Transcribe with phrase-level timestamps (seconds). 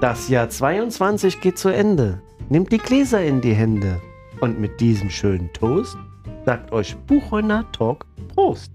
[0.00, 2.22] Das Jahr 22 geht zu Ende.
[2.48, 4.00] Nehmt die Gläser in die Hände.
[4.40, 5.96] Und mit diesem schönen Toast
[6.44, 8.70] sagt euch Buchheuner Talk Prost.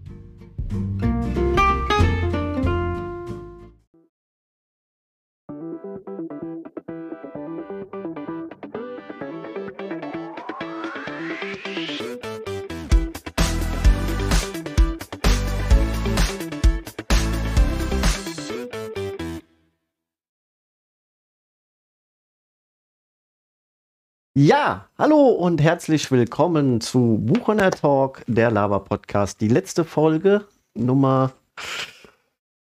[24.35, 29.39] Ja, hallo und herzlich willkommen zu Buchener Talk, der Lava Podcast.
[29.41, 31.33] Die letzte Folge, Nummer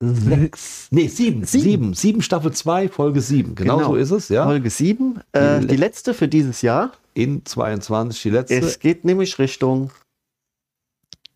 [0.02, 0.90] sechs.
[0.92, 1.46] Nee, sieben.
[1.46, 1.94] Sieben.
[1.94, 3.56] Sieben, Staffel 2, Folge 7.
[3.56, 3.90] Genau, Genau.
[3.92, 4.44] so ist es, ja.
[4.44, 5.22] Folge 7.
[5.32, 6.92] Äh, Die die letzte für dieses Jahr.
[7.14, 8.56] In 22, die letzte.
[8.58, 9.92] Es geht nämlich Richtung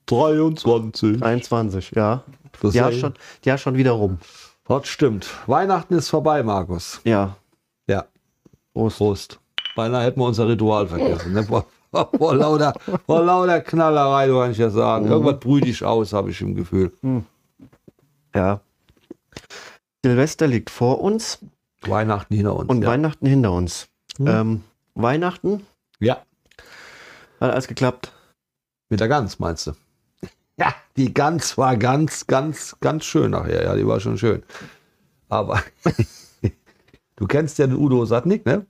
[0.08, 1.18] 23.
[1.20, 2.24] 23, ja.
[2.62, 3.14] Das Ja, schon,
[3.46, 4.18] ja, schon wieder rum.
[4.68, 5.30] Das stimmt.
[5.48, 7.00] Weihnachten ist vorbei, Markus.
[7.06, 7.38] Ja.
[7.88, 8.06] Ja.
[8.74, 8.98] Prost.
[8.98, 9.40] Prost.
[9.76, 11.34] Beinahe hätten wir unser Ritual vergessen.
[11.34, 11.44] Ne?
[11.44, 11.66] Vor,
[12.18, 12.74] vor, lauter,
[13.06, 15.06] vor lauter Knallerei, du kannst ja sagen.
[15.06, 15.12] Mhm.
[15.12, 16.92] Irgendwas brütig aus, habe ich im Gefühl.
[18.34, 18.62] Ja.
[20.04, 21.40] Silvester liegt vor uns
[21.82, 22.70] Weihnachten hinter uns.
[22.70, 22.90] und ja.
[22.90, 23.88] Weihnachten hinter uns.
[24.18, 24.28] Hm.
[24.28, 24.64] Ähm,
[24.96, 25.66] Weihnachten
[26.00, 26.22] ja,
[27.40, 28.12] hat alles geklappt.
[28.90, 29.72] mit der Gans, meinst du?
[30.58, 33.62] Ja, die Gans war ganz, ganz, ganz schön nachher.
[33.64, 34.42] Ja, die war schon schön.
[35.28, 35.62] Aber
[37.18, 38.66] du kennst ja den Udo Satnik, ne?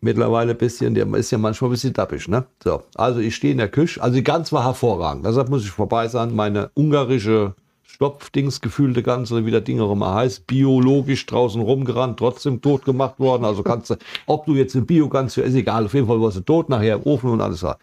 [0.00, 2.44] Mittlerweile ein bisschen, der ist ja manchmal ein bisschen dappisch, ne?
[2.62, 4.02] So, also ich stehe in der Küche.
[4.02, 5.24] Also die Gans war hervorragend.
[5.24, 6.34] Deshalb muss ich vorbei sein.
[6.34, 12.18] Meine ungarische Stopfdings gefühlte Gans, oder wie der Ding auch immer heißt, biologisch draußen rumgerannt,
[12.18, 13.44] trotzdem tot gemacht worden.
[13.44, 15.86] Also kannst du, ob du jetzt eine Bio-Gans, ist egal.
[15.86, 17.78] Auf jeden Fall war sie tot, nachher im Ofen und alles war.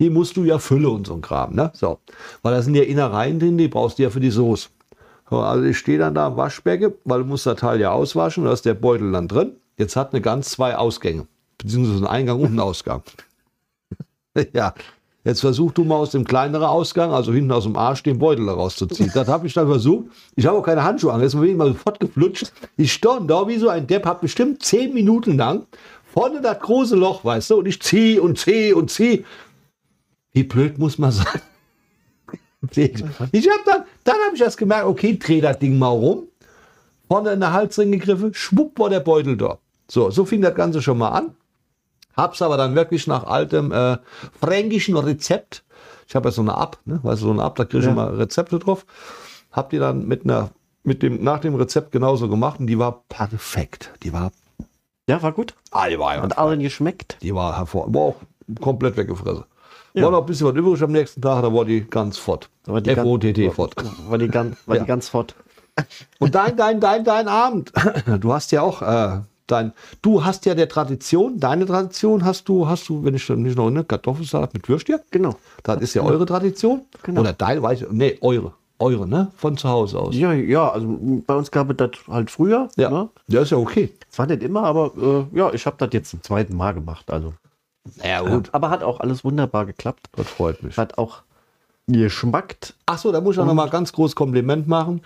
[0.00, 1.70] Die musst du ja füllen und so ein Kram, ne?
[1.72, 2.00] So.
[2.42, 4.70] Weil da sind ja Innereien drin, die brauchst du ja für die Soße.
[5.30, 8.44] So, also ich stehe dann da am Waschbecken, weil du musst das Teil ja auswaschen,
[8.44, 9.52] da ist der Beutel dann drin.
[9.78, 11.26] Jetzt hat eine Gans zwei Ausgänge,
[11.64, 13.02] beziehungsweise einen Eingang und einen Ausgang.
[14.52, 14.74] ja,
[15.24, 18.48] jetzt versuch du mal aus dem kleineren Ausgang, also hinten aus dem Arsch, den Beutel
[18.48, 19.10] rauszuziehen.
[19.12, 20.06] Das habe ich dann versucht.
[20.36, 22.52] Ich habe auch keine Handschuhe an, jetzt bin ich mal sofort geflutscht.
[22.76, 25.66] Ich stand da wie so ein Depp, habe bestimmt zehn Minuten lang
[26.14, 29.24] vorne das große Loch, weißt du, und ich ziehe und ziehe und ziehe.
[30.32, 31.26] Wie blöd muss man sein?
[32.74, 36.28] Ich habe dann, dann habe ich erst gemerkt, okay, dreh das Ding mal rum.
[37.08, 39.58] Vorne in den Halsring gegriffen, schwupp war der Beutel da.
[39.86, 41.36] So, so fing das Ganze schon mal an.
[42.16, 43.98] Hab's aber dann wirklich nach altem äh,
[44.40, 45.64] fränkischen Rezept.
[46.06, 47.00] Ich habe ja so eine App, ne?
[47.02, 47.90] weißt du, so eine App, da kriege ich Ja.
[47.92, 48.84] immer Rezepte drauf.
[49.52, 50.50] Hab die dann mit einer,
[50.82, 53.90] mit dem, nach dem Rezept genauso gemacht und die war perfekt.
[54.02, 54.30] Die war,
[55.08, 55.54] Ja, war gut.
[55.70, 57.16] ah, die war, Hat allen geschmeckt.
[57.22, 58.16] die war hervor, war auch
[58.60, 59.44] komplett weggefressen.
[59.94, 60.02] Ja.
[60.04, 62.50] War noch ein bisschen was übrig am nächsten Tag, da war die ganz fort.
[62.66, 63.74] F-O-T-T fort.
[64.08, 64.82] War die ganz, war Ja.
[64.82, 65.34] die ganz fort.
[66.18, 67.72] Und dein, dein, dein, dein Abend.
[68.20, 69.72] Du hast ja auch äh, dein,
[70.02, 73.66] du hast ja der Tradition, deine Tradition hast du, hast du, wenn ich nicht noch
[73.66, 75.00] eine Kartoffelsalat mit Würstchen.
[75.10, 75.36] Genau.
[75.62, 76.82] Das ist ja eure Tradition.
[77.02, 77.20] Genau.
[77.20, 78.52] Oder ich, nee, eure.
[78.80, 79.30] Eure, ne?
[79.36, 80.16] Von zu Hause aus.
[80.16, 82.68] Ja, ja, also bei uns gab es das halt früher.
[82.76, 82.90] Ja.
[82.90, 83.08] Ne?
[83.28, 83.94] Ja, ist ja okay.
[84.10, 84.92] Es war nicht immer, aber
[85.32, 87.08] äh, ja, ich habe das jetzt zum zweiten Mal gemacht.
[87.10, 87.34] Also.
[88.02, 88.48] Ja, gut.
[88.52, 90.08] Aber hat auch alles wunderbar geklappt.
[90.16, 90.76] Das freut mich.
[90.76, 91.22] Hat auch
[91.86, 92.74] geschmackt.
[92.86, 95.02] Ach so, da muss ich auch noch mal ganz groß Kompliment machen.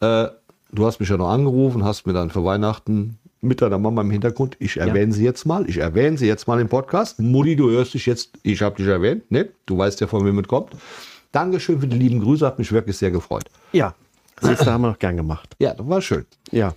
[0.00, 0.28] Äh,
[0.72, 4.10] du hast mich ja noch angerufen, hast mir dann für Weihnachten mit deiner Mama im
[4.10, 7.18] Hintergrund, ich erwähne sie jetzt mal, ich erwähne sie jetzt mal im Podcast.
[7.18, 9.48] Mutti, du hörst dich jetzt, ich habe dich erwähnt, ne?
[9.66, 10.76] Du weißt ja, von wem es kommt.
[11.32, 13.44] Dankeschön für die lieben Grüße, hat mich wirklich sehr gefreut.
[13.72, 13.94] Ja.
[14.40, 15.54] Du, haben wir noch gern gemacht.
[15.58, 16.26] Ja, das war schön.
[16.50, 16.74] Ja.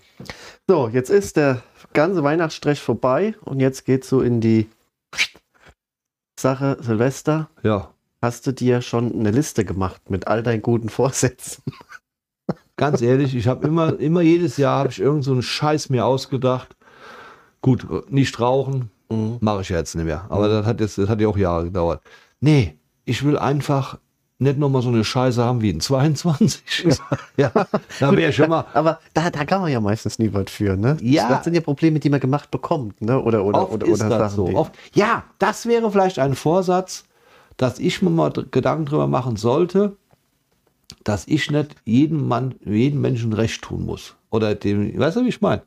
[0.68, 1.62] So, jetzt ist der
[1.94, 4.68] ganze Weihnachtsstress vorbei und jetzt geht's so in die
[6.40, 7.50] Sache Silvester.
[7.64, 7.90] Ja,
[8.22, 11.64] Hast du dir schon eine Liste gemacht mit all deinen guten Vorsätzen?
[12.80, 16.06] Ganz ehrlich, ich habe immer, immer jedes Jahr habe ich irgend so einen Scheiß mir
[16.06, 16.76] ausgedacht.
[17.62, 19.38] Gut, nicht rauchen, Mhm.
[19.42, 20.26] mache ich ja jetzt nicht mehr.
[20.30, 22.02] Aber das hat jetzt, das hat ja auch Jahre gedauert.
[22.40, 23.98] Nee, ich will einfach
[24.38, 26.62] nicht nochmal so eine Scheiße haben wie in 22.
[27.38, 27.52] ja,
[28.00, 28.66] da wäre schon mal.
[28.74, 30.96] Aber da, da kann man ja meistens nie was für, ne?
[31.02, 31.28] Ja.
[31.28, 33.20] Das sind ja Probleme, die man gemacht bekommt, ne?
[33.22, 34.58] Oder, oder, Oft oder, ist oder das Sachen, so.
[34.58, 37.04] Oft, ja, das wäre vielleicht ein Vorsatz,
[37.58, 39.98] dass ich mir mal Gedanken drüber machen sollte,
[41.10, 44.16] dass ich nicht jedem Mann, jedem Menschen recht tun muss.
[44.30, 45.64] Oder dem, weißt du, wie ich meine?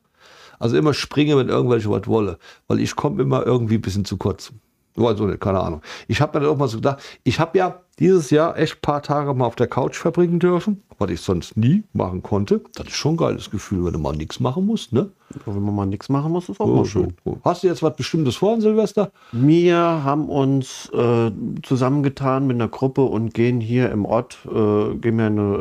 [0.61, 2.39] Also immer springe, wenn irgendwelche was wolle.
[2.69, 4.53] Weil ich komme immer irgendwie ein bisschen zu kurz.
[4.97, 5.81] Also nicht, keine Ahnung.
[6.09, 8.81] Ich habe mir dann auch mal so gedacht, ich habe ja dieses Jahr echt ein
[8.83, 12.61] paar Tage mal auf der Couch verbringen dürfen, was ich sonst nie machen konnte.
[12.75, 15.11] Das ist schon ein geiles Gefühl, wenn du mal nichts machen musst, ne?
[15.47, 17.15] Wenn man mal nichts machen muss, ist auch Oh, mal schön.
[17.25, 17.39] so.
[17.45, 19.13] Hast du jetzt was Bestimmtes vor Silvester?
[19.33, 21.31] Wir haben uns äh,
[21.63, 25.57] zusammengetan mit einer Gruppe und gehen hier im Ort, äh, gehen wir in, eine,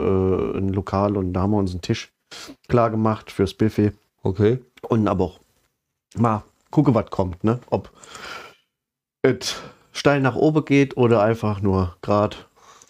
[0.54, 2.12] äh, in ein Lokal und da haben wir uns einen Tisch
[2.68, 3.92] klar gemacht fürs Buffet
[4.24, 4.60] Okay.
[4.90, 5.40] und aber auch
[6.18, 7.60] mal gucke, was kommt, ne?
[7.70, 7.90] Ob
[9.22, 12.38] es steil nach oben geht oder einfach nur gerade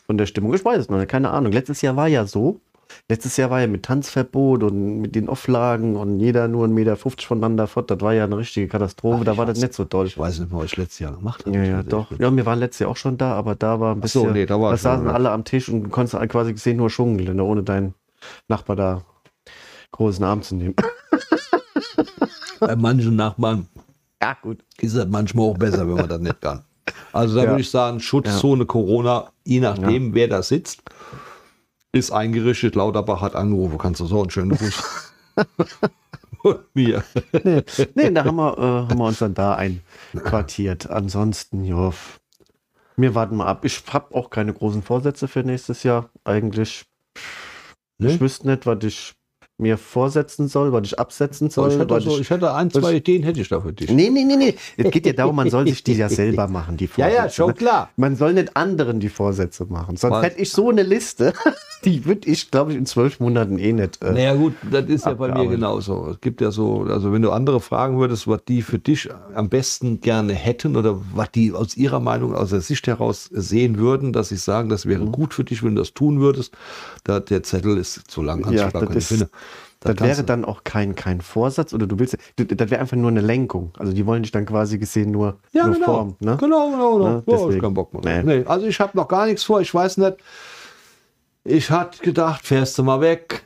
[0.06, 0.54] von der Stimmung.
[0.54, 1.52] Ich weiß es noch nicht, keine Ahnung.
[1.52, 2.60] Letztes Jahr war ja so.
[3.08, 6.98] Letztes Jahr war ja mit Tanzverbot und mit den Auflagen und jeder nur 1,50 Meter
[6.98, 7.90] voneinander fort.
[7.90, 9.20] Das war ja eine richtige Katastrophe.
[9.22, 10.08] Ach, da war das nicht so toll.
[10.08, 11.56] Ich weiß nicht mehr, was ich letztes Jahr gemacht habe.
[11.56, 12.12] Ja, ja, doch.
[12.20, 14.34] Ja, wir waren letztes Jahr auch schon da, aber da war ein Ach so, bisschen.
[14.34, 15.14] nee, da war da saßen ja.
[15.14, 17.94] alle am Tisch und du konntest quasi gesehen nur schunkeln, ne, ohne deinen
[18.50, 19.02] Nachbar da
[19.92, 20.76] großen Arm zu nehmen.
[22.60, 23.68] Bei manchen Nachbarn
[24.22, 24.64] Ja, gut.
[24.80, 26.64] ist es manchmal auch besser, wenn man das nicht kann.
[27.14, 27.50] Also da Ja.
[27.50, 30.82] würde ich sagen, Schutzzone Corona, je nachdem, wer da sitzt,
[31.92, 32.76] ist eingerichtet.
[32.76, 35.14] Lauterbach hat angerufen, kannst du so einen schönen Gruß.
[36.44, 37.04] Und mir.
[37.44, 37.64] Nee,
[37.94, 40.90] nee da haben wir, äh, haben wir uns dann da einquartiert.
[40.90, 41.92] Ansonsten, ja,
[42.98, 43.64] wir warten mal ab.
[43.66, 46.10] Ich habe auch keine großen Vorsätze für nächstes Jahr.
[46.24, 46.86] Eigentlich,
[48.00, 48.12] Ne?
[48.14, 49.14] ich wüsste nicht, was ich
[49.62, 51.72] mir vorsetzen soll, was ich absetzen So, soll.
[51.74, 53.90] ich, hätte so, ich hätte ein, zwei Ideen hätte ich da für dich.
[53.90, 54.56] Nee, nee, nee, nee.
[54.78, 57.16] Es geht ja darum, man soll sich die ja selber machen, die Ja, Vorsätze.
[57.18, 57.90] ja, schon klar.
[57.96, 59.96] Man soll nicht anderen die Vorsätze machen.
[59.98, 60.24] Sonst Was?
[60.26, 61.34] hätte ich so eine Liste,
[61.86, 64.02] die würde ich, glaube ich, in zwölf Monaten eh nicht.
[64.02, 66.10] Äh, Naja gut, das ist ja bei mir genauso.
[66.12, 69.50] Es gibt ja so, also wenn du andere fragen würdest, was die für dich am
[69.50, 74.12] besten gerne hätten oder was die aus ihrer Meinung, aus der Sicht heraus sehen würden,
[74.14, 75.12] dass sie sagen, das wäre Mhm.
[75.12, 76.54] gut für dich, wenn du das tun würdest,
[77.04, 79.30] da, der Zettel ist zu lang, kannst Ja, das ist- finden.
[79.82, 82.96] Da Das kannst wäre dann auch kein, kein Vorsatz oder du willst, das wäre einfach
[82.98, 83.74] nur eine Lenkung.
[83.80, 85.86] Also die wollen dich dann quasi gesehen nur, ja, nur genau.
[85.86, 86.16] formen.
[86.20, 86.38] Ne?
[86.40, 87.06] Genau, genau, genau.
[87.08, 87.62] Ja, Ja, ich deswegen.
[87.62, 88.24] keinen Bock mehr.
[88.24, 88.38] Nee.
[88.42, 90.18] Nee, also ich habe noch gar nichts vor, ich weiß nicht.
[91.44, 93.44] Ich hatte gedacht, fährst du mal weg.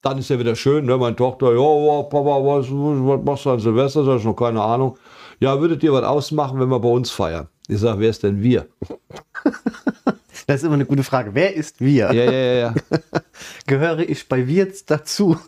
[0.00, 0.96] Dann ist ja wieder schön, ne?
[0.96, 4.02] Meine Tochter, ja, ja, Papa, was, was machst du an Silvester?
[4.04, 4.96] Sag ich noch keine Ahnung.
[5.40, 7.48] Ja, würdet ihr was ausmachen, wenn wir bei uns feiern?
[7.68, 8.66] Ich sage, wer ist denn wir?
[10.46, 11.34] Das ist immer eine gute Frage.
[11.34, 12.12] Wer ist wir?
[12.12, 12.74] Ja, ja, ja, ja.
[13.66, 15.36] Gehöre ich bei wir jetzt dazu?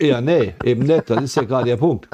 [0.00, 1.10] Ja, nee, eben nicht.
[1.10, 2.08] Das ist ja gerade der Punkt.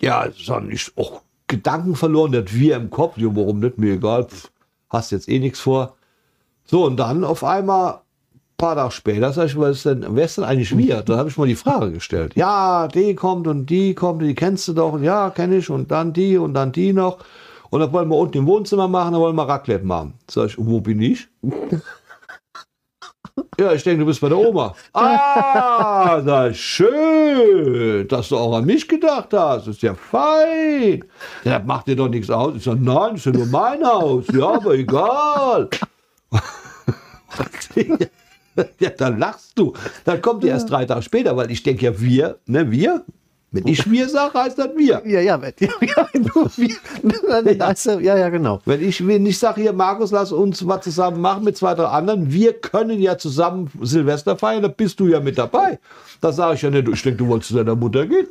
[0.00, 3.18] Ja, dann ist auch Gedanken verloren, das wir im Kopf.
[3.18, 3.76] Ja, warum nicht?
[3.76, 4.24] Mir egal.
[4.24, 4.50] Pff,
[4.88, 5.96] hast jetzt eh nichts vor.
[6.64, 10.24] So, und dann auf einmal, ein paar Tage später, sag ich, was ist denn, wer
[10.24, 11.02] ist denn eigentlich wir?
[11.02, 12.36] Da habe ich mal die Frage gestellt.
[12.36, 14.94] Ja, die kommt und die kommt, die kennst du doch.
[14.94, 15.68] Und ja, kenne ich.
[15.68, 17.18] Und dann die und dann die noch.
[17.72, 20.12] Und dann wollen wir unten im Wohnzimmer machen, dann wollen wir Raclette machen.
[20.30, 21.26] Sag ich, wo bin ich?
[23.58, 24.74] Ja, ich denke, du bist bei der Oma.
[24.92, 29.66] Ah, na schön, dass du auch an mich gedacht hast.
[29.66, 31.02] Das ist ja fein.
[31.42, 32.56] Ja, das macht dir doch nichts aus.
[32.56, 34.26] Ich sage, nein, das ist ja nur mein Haus.
[34.34, 35.70] Ja, aber egal.
[38.80, 39.72] ja, dann lachst du.
[40.04, 43.02] Dann kommt die erst drei Tage später, weil ich denke ja, wir, ne, wir.
[43.52, 45.02] Wenn ich wir sage, heißt das wir.
[45.04, 47.66] Ja, ja, ja, ja, nur wir.
[47.66, 48.60] Also, ja, ja, genau.
[48.64, 51.84] Wenn ich, wenn ich sage hier, Markus, lass uns was zusammen machen mit zwei, drei
[51.84, 55.78] anderen, wir können ja zusammen Silvester feiern, da bist du ja mit dabei.
[56.20, 58.26] Da sage ich ja nicht, ich denke, du wolltest zu deiner Mutter gehen.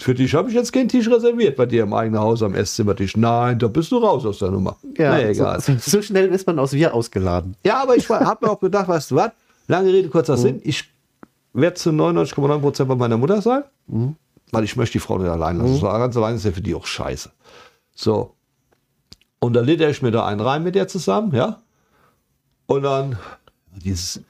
[0.00, 3.16] Für dich habe ich jetzt keinen Tisch reserviert bei dir im eigenen Haus am Esszimmertisch.
[3.16, 4.76] Nein, da bist du raus aus der Nummer.
[4.96, 5.60] Ja, Na, egal.
[5.60, 7.56] So, so schnell ist man aus wir ausgeladen.
[7.64, 9.30] Ja, aber ich habe mir auch gedacht, weißt du was?
[9.66, 10.40] Lange Rede, kurzer Mhm.
[10.40, 10.60] Sinn.
[10.62, 10.84] Ich
[11.52, 14.14] werde zu 99,9 Prozent bei meiner Mutter sein, Mhm.
[14.50, 15.76] Weil ich möchte die Frau nicht allein lassen.
[15.76, 17.30] So ganz allein ist ja für die auch scheiße.
[17.94, 18.34] So.
[19.40, 21.62] Und dann lädt ich mir da einen rein mit der zusammen, ja.
[22.66, 23.18] Und dann
[23.76, 24.20] dieses,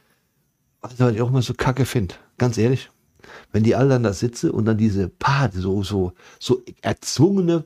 [0.80, 2.90] was ich auch mal so kacke finde, ganz ehrlich,
[3.52, 7.64] wenn die alle dann da sitzen und dann diese paar so, so, so erzwungene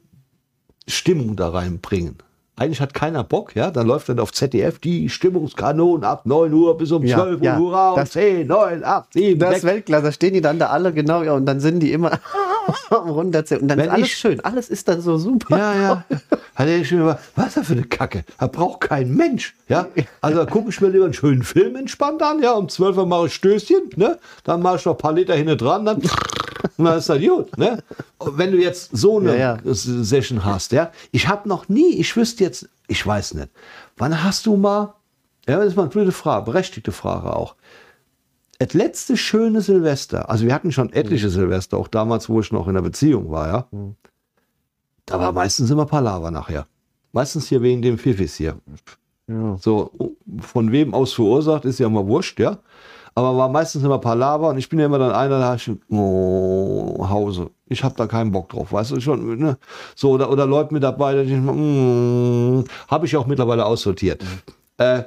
[0.86, 2.18] Stimmung da reinbringen.
[2.54, 3.70] Eigentlich hat keiner Bock, ja.
[3.70, 7.44] Dann läuft dann auf ZDF die Stimmungskanonen ab 9 Uhr bis um Ja, 12 Uhr.
[7.46, 9.58] ja, Hurra, um das- 10, 9, 8, 7, Das 6.
[9.58, 12.10] ist Weltklasse, da stehen die dann da alle genau, ja, und dann sind die immer
[12.90, 13.62] am runterzählen.
[13.62, 15.56] Und dann Wenn ist alles ich- schön, alles ist dann so super.
[15.56, 16.04] Ja, ja.
[16.54, 18.24] Hat er schon über, was ist das für eine Kacke?
[18.38, 19.54] Da braucht kein Mensch.
[19.68, 19.86] Ja?
[20.20, 22.42] Also da gucke ich mir lieber einen schönen Film entspannt an.
[22.42, 23.90] Ja, um 12 Uhr mache ich Stößchen.
[23.96, 24.18] Ne?
[24.44, 25.86] Dann mache ich noch ein paar Liter hinten dran.
[25.86, 26.02] Dann,
[26.82, 27.56] und dann ist das gut.
[27.56, 27.82] Ne?
[28.20, 29.74] Wenn du jetzt so eine Ja, ja.
[29.74, 33.48] Session hast, ja, ich habe noch nie, ich wüsste jetzt, ich weiß nicht,
[33.96, 34.94] wann hast du mal,
[35.48, 37.56] ja, das ist mal eine blöde Frage, berechtigte Frage auch.
[38.58, 42.68] Das letzte schöne Silvester, also wir hatten schon etliche Silvester, auch damals, wo ich noch
[42.68, 43.66] in der Beziehung war, ja.
[45.06, 46.66] Da war meistens immer Palaver nachher.
[47.12, 48.56] Meistens hier wegen dem Pfiffis hier.
[49.26, 49.56] Ja.
[49.60, 49.90] So,
[50.40, 52.58] von wem aus verursacht, ist ja immer wurscht, ja.
[53.14, 55.70] Aber war meistens immer Palaver und ich bin ja immer dann einer, da hab ich,
[55.90, 57.50] oh, Hause.
[57.66, 59.58] Ich hab da keinen Bock drauf, weißt du schon, ne?
[59.94, 64.24] So, oder, oder Leute mit dabei, da ich, mm, habe ich auch mittlerweile aussortiert.
[64.78, 65.02] Äh,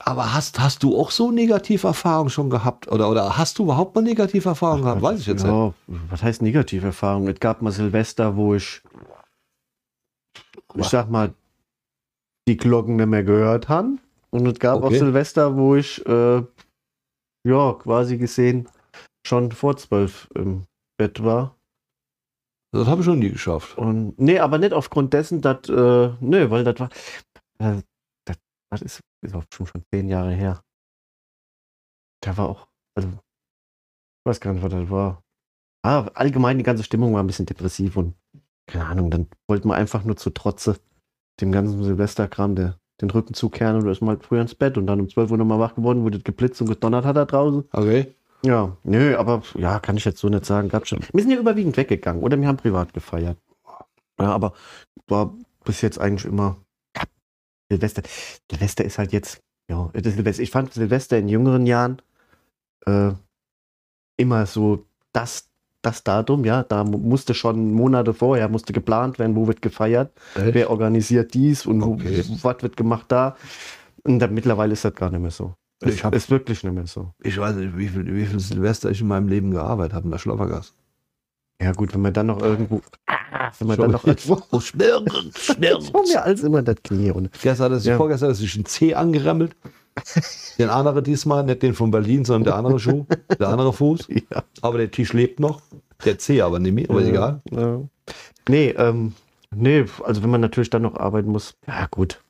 [0.00, 2.90] aber hast, hast du auch so Negativerfahrungen schon gehabt?
[2.90, 5.02] Oder, oder hast du überhaupt mal Negativerfahrungen gehabt?
[5.02, 5.52] Weiß ich jetzt nicht.
[5.52, 7.28] ja, was heißt Negativerfahrung?
[7.28, 8.82] Es gab mal Silvester, wo ich,
[10.74, 11.34] ich sag mal,
[12.48, 14.00] die Glocken nicht mehr gehört haben.
[14.30, 14.98] Und es gab auch Okay.
[14.98, 16.42] Silvester, wo ich, äh,
[17.46, 18.68] ja, quasi gesehen,
[19.26, 20.64] schon vor zwölf im
[20.98, 21.56] Bett war.
[22.74, 23.76] Das habe ich schon nie geschafft.
[23.76, 26.88] Und, nee, aber nicht aufgrund dessen, dass, äh, nö, weil das war,
[27.58, 27.82] äh,
[28.26, 28.36] das,
[28.70, 30.62] das ist, ist auch schon, schon zehn Jahre her.
[32.22, 35.22] Da war auch, also, ich weiß gar nicht, was das war.
[35.84, 38.14] Ah, allgemein die ganze Stimmung war ein bisschen depressiv und,
[38.70, 40.78] keine Ahnung, dann wollten wir einfach nur zu Trotze
[41.40, 45.00] dem ganzen Silvesterkram der, den Rücken zukehren und ist mal früher ins Bett und dann
[45.00, 47.64] um 12 Uhr nochmal wach geworden, wo das geblitzt und gedonnert hat da draußen.
[47.72, 48.14] Okay.
[48.44, 50.68] Ja, nö, aber ja, kann ich jetzt so nicht sagen.
[50.68, 51.00] Gab schon.
[51.12, 53.36] Wir sind ja überwiegend weggegangen oder wir haben privat gefeiert.
[54.18, 54.52] Ja, aber
[55.08, 56.56] war bis jetzt eigentlich immer
[57.70, 58.02] Silvester.
[58.50, 60.42] Silvester ist halt jetzt, ja, Silvester.
[60.42, 62.02] ich fand Silvester in jüngeren Jahren
[62.86, 63.12] äh,
[64.16, 65.48] immer so das,
[65.82, 70.12] das Datum, ja, da mu- musste schon Monate vorher, musste geplant werden, wo wird gefeiert,
[70.34, 70.54] Echt?
[70.54, 72.22] wer organisiert dies und Okay.
[72.28, 73.36] wo, was wird gemacht da.
[74.04, 75.54] Und dann, mittlerweile ist das gar nicht mehr so.
[75.82, 77.12] Ich Ist, hab- ist wirklich nicht mehr so.
[77.22, 80.10] Ich weiß nicht, wie viel, wie viel Silvester ich in meinem Leben gearbeitet habe in
[80.12, 80.72] der Schlaffergasse.
[81.60, 82.80] Ja gut, wenn man dann noch irgendwo,
[83.58, 85.92] wenn man dann noch irgendwo, schmirgend, schon schmirgend.
[85.92, 87.96] mir als immer das Knie und Gestern hat sich, Ja.
[87.96, 89.54] vorgestern hat er sich einen Zeh angeremmelt.
[90.58, 93.06] Den anderen diesmal, nicht den von Berlin, sondern der andere Schuh,
[93.38, 94.08] der andere Fuß.
[94.08, 94.42] ja.
[94.60, 95.60] Aber der Tisch lebt noch.
[96.04, 97.40] Der Zeh aber nicht mehr, aber ist egal.
[97.50, 97.80] Ja.
[98.48, 99.14] Nee, ähm,
[99.54, 102.20] nee, also wenn man natürlich dann noch arbeiten muss, ja gut.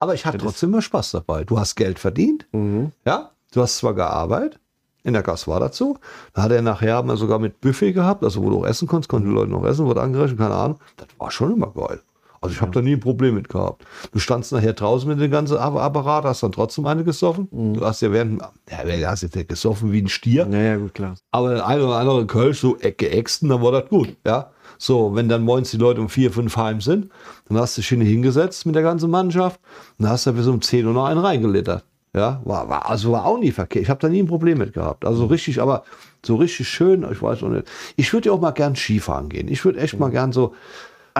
[0.00, 1.44] Aber ich hatte Das trotzdem immer Spaß dabei.
[1.44, 2.92] Du hast Geld verdient, Mhm.
[3.04, 3.30] ja.
[3.52, 4.60] Du hast zwar gearbeitet,
[5.04, 5.98] in der Gas war dazu.
[6.34, 9.28] Da hat er nachher sogar mit Buffet gehabt, also wo du auch essen konntest, konnten
[9.28, 10.78] die Leute noch essen, wurde angerechnet, keine Ahnung.
[10.98, 12.00] Das war schon immer geil.
[12.40, 13.84] Also ich habe da nie ein Problem mit gehabt.
[14.12, 17.48] Du standst nachher draußen mit dem ganzen App- Apparat, hast dann trotzdem eine gesoffen.
[17.74, 18.40] Du hast ja während,
[18.70, 21.14] ja, du hast jetzt nicht gesoffen wie ein Stier, Naja, gut, klar.
[21.32, 24.50] aber der eine oder andere Kölsch so geäxten, dann war das gut, ja.
[24.80, 27.10] So, wenn dann morgens die Leute um vier, fünf heim sind,
[27.48, 29.58] dann hast du dich hin hingesetzt mit der ganzen Mannschaft
[29.98, 31.84] und dann hast du bis um 10 Uhr noch einen reingelittert.
[32.14, 33.82] Ja, war, war, also war auch nie verkehrt.
[33.82, 35.04] Ich habe da nie ein Problem mit gehabt.
[35.04, 35.82] Also richtig, aber
[36.24, 37.66] so richtig schön, ich weiß auch nicht.
[37.96, 39.46] Ich würde ja auch mal gern Skifahren gehen.
[39.48, 40.54] Ich würde echt mal gern so,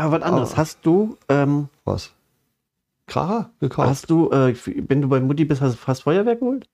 [0.05, 2.13] Aber was anderes, hast du, ähm, was?
[3.07, 3.89] Kracher gekauft?
[3.89, 4.55] hast du, äh,
[4.89, 6.69] wenn du bei Mutti bist, hast du fast Feuerwerk geholt?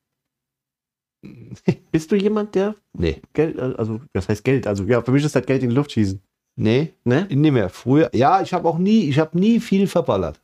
[1.90, 3.22] Bist du jemand, der Nee.
[3.32, 5.74] Geld, äh, also, das heißt Geld, also ja, für mich ist das Geld in die
[5.74, 6.20] Luft schießen.
[6.56, 7.26] Nee, Ne?
[7.30, 7.68] nicht mehr.
[7.70, 10.40] Früher, ja, ich habe auch nie, ich habe nie viel verballert.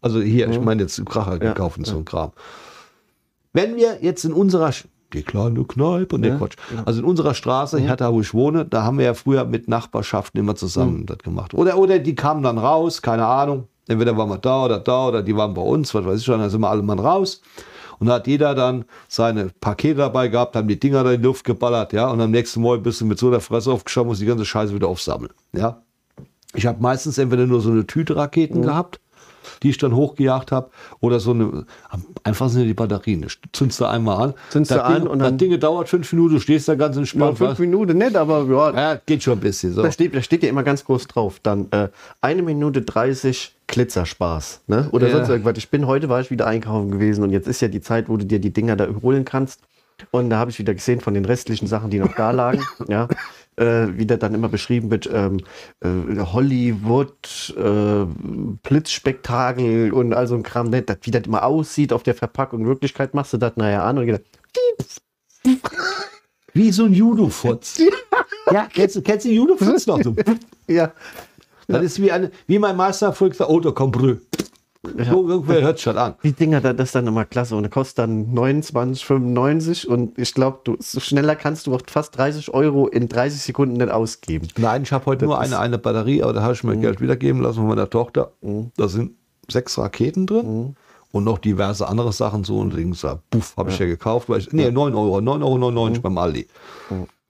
[0.00, 0.64] Also hier, ich Mhm.
[0.64, 2.32] meine jetzt Kracher Ja, gekauft und so ein Kram.
[3.52, 4.72] Wenn wir jetzt in unserer,
[5.14, 6.82] die kleine Kneipe und der Ja, Quatsch, ja.
[6.84, 7.82] also in unserer Straße, Mhm.
[7.82, 11.18] hier da wo ich wohne, da haben wir ja früher mit Nachbarschaften immer zusammen das
[11.18, 11.54] gemacht.
[11.54, 13.68] Oder, oder die kamen dann raus, keine Ahnung.
[13.88, 16.38] Entweder waren wir da oder da oder die waren bei uns, was weiß ich schon,
[16.38, 17.40] dann sind wir alle Mann raus.
[17.98, 21.26] Und da hat jeder dann seine Pakete dabei gehabt, haben die Dinger da in die
[21.26, 22.08] Luft geballert, ja.
[22.08, 24.74] Und am nächsten Morgen bist du mit so der Fresse aufgestanden, musst die ganze Scheiße
[24.74, 25.82] wieder aufsammeln, ja.
[26.54, 29.00] Ich habe meistens entweder nur so eine Tüte Raketen gehabt,
[29.62, 30.70] die ich dann hochgejagt habe,
[31.00, 33.26] oder so eine, am einfachsten sind die Batterien.
[33.52, 34.34] Zündst du einmal an.
[34.50, 36.96] Zündst du an Ding, und dann- Das Ding dauert fünf Minuten, du stehst da ganz
[36.96, 37.38] Ja, entspannt.
[37.38, 37.58] fünf was?
[37.58, 39.72] Minuten nicht, aber ja, ja, geht schon ein bisschen.
[39.72, 39.82] So.
[39.82, 41.40] da, steht, da steht ja immer ganz groß drauf.
[41.42, 41.88] Dann äh,
[42.20, 44.62] eine Minute 30 Glitzerspaß.
[44.66, 44.88] Ne?
[44.92, 45.16] Oder Ja.
[45.16, 45.56] sonst irgendwas.
[45.58, 48.16] Ich bin heute war ich wieder einkaufen gewesen und jetzt ist ja die Zeit, wo
[48.16, 49.60] du dir die Dinger da holen kannst.
[50.12, 53.06] Und da habe ich wieder gesehen von den restlichen Sachen, die noch da lagen, ja,
[53.60, 55.38] äh, wie da dann immer beschrieben wird, ähm,
[55.80, 58.06] äh, Hollywood, äh,
[58.62, 60.82] Blitzspektakel und all so ein Kram, ne?
[60.82, 62.60] das, wie das immer aussieht auf der Verpackung.
[62.60, 64.24] In Wirklichkeit machst du das nachher an und gedacht,
[66.52, 67.80] Wie so ein Judo-Futz.
[68.52, 70.02] ja, kennst du, kennst du Judo-Futz noch?
[70.02, 70.14] So.
[70.66, 70.92] ja,
[71.68, 74.16] Das ist wie, eine, wie mein Meister früher gesagt Auto Comprö.
[74.82, 76.14] So ungefähr hört schon an.
[76.22, 80.32] Die Dinger, da- das ist dann immer klasse und das kostet dann 29,95 und ich
[80.32, 84.48] glaube, du so schneller kannst du auch fast 30 Euro in 30 Sekunden nicht ausgeben.
[84.56, 85.54] Nein, ich habe heute nur ist- Mhm.
[85.54, 88.32] eine, eine Batterie, aber da habe ich mir Geld wiedergeben lassen von meiner Tochter.
[88.76, 89.12] Da sind
[89.50, 90.74] sechs Raketen drin Mhm.
[91.12, 93.04] und noch diverse andere Sachen so und Dings.
[93.30, 94.30] Puff, habe ich ja gekauft.
[94.30, 96.02] Weil ich, nee, 9 Euro, 9,99 Euro Mhm.
[96.02, 96.46] beim Aldi.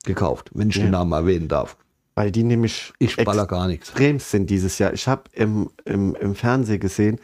[0.05, 1.75] Gekauft, wenn ich den Namen erwähnen darf.
[2.15, 3.89] Weil die nämlich Ich baller gar nichts.
[3.89, 4.93] extrem sind dieses Jahr.
[4.93, 7.19] Ich habe im, im, im Fernsehen gesehen,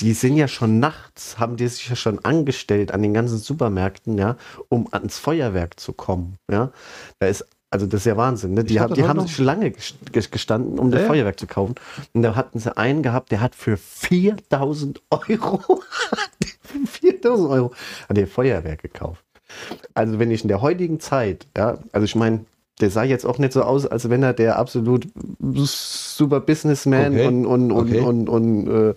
[0.00, 4.16] die sind ja schon nachts, haben die sich ja schon angestellt an den ganzen Supermärkten,
[4.18, 4.36] ja,
[4.68, 6.36] um ans Feuerwerk zu kommen.
[6.50, 6.70] Ja,
[7.18, 8.54] da ist, also das ist ja Wahnsinn.
[8.54, 8.64] Ne?
[8.64, 11.12] Die, hab haben, das die haben sich lange ges- ges- gestanden, um das Ja, ja.
[11.12, 11.74] Feuerwerk zu kaufen.
[12.12, 15.82] Und da hatten sie einen gehabt, der hat für 4000 Euro,
[16.62, 17.72] für 4000 Euro,
[18.08, 19.24] hat der Feuerwerk gekauft.
[19.94, 22.44] Also wenn ich in der heutigen Zeit, ja, also ich meine,
[22.80, 25.06] der sah jetzt auch nicht so aus, als wenn er der absolut
[25.40, 27.26] super Businessman Okay.
[27.26, 28.00] und, und, und, Okay.
[28.00, 28.94] und, und äh,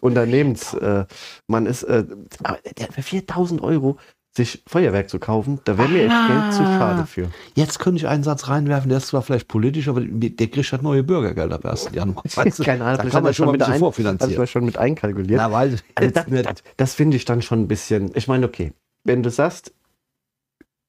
[0.00, 1.82] Unternehmensmann ist.
[1.84, 2.04] Äh,
[2.42, 3.96] aber der hat für 4000 Euro
[4.36, 7.30] sich Feuerwerk zu kaufen, da wäre mir echt Geld zu schade für.
[7.54, 10.82] Jetzt könnte ich einen Satz reinwerfen, der ist zwar vielleicht politisch, aber der kriegt halt
[10.82, 11.90] neue Bürgergelder ab 1.
[11.92, 12.24] Januar.
[12.34, 14.32] Weißt du, Keine Ahnung, da kann man schon mal ein bisschen ein- vorfinanzieren.
[14.40, 15.38] Also schon mit einkalkuliert.
[15.38, 18.10] Na, weil Also das, das, das finde ich dann schon ein bisschen.
[18.16, 18.72] Ich meine, okay,
[19.04, 19.72] wenn du sagst,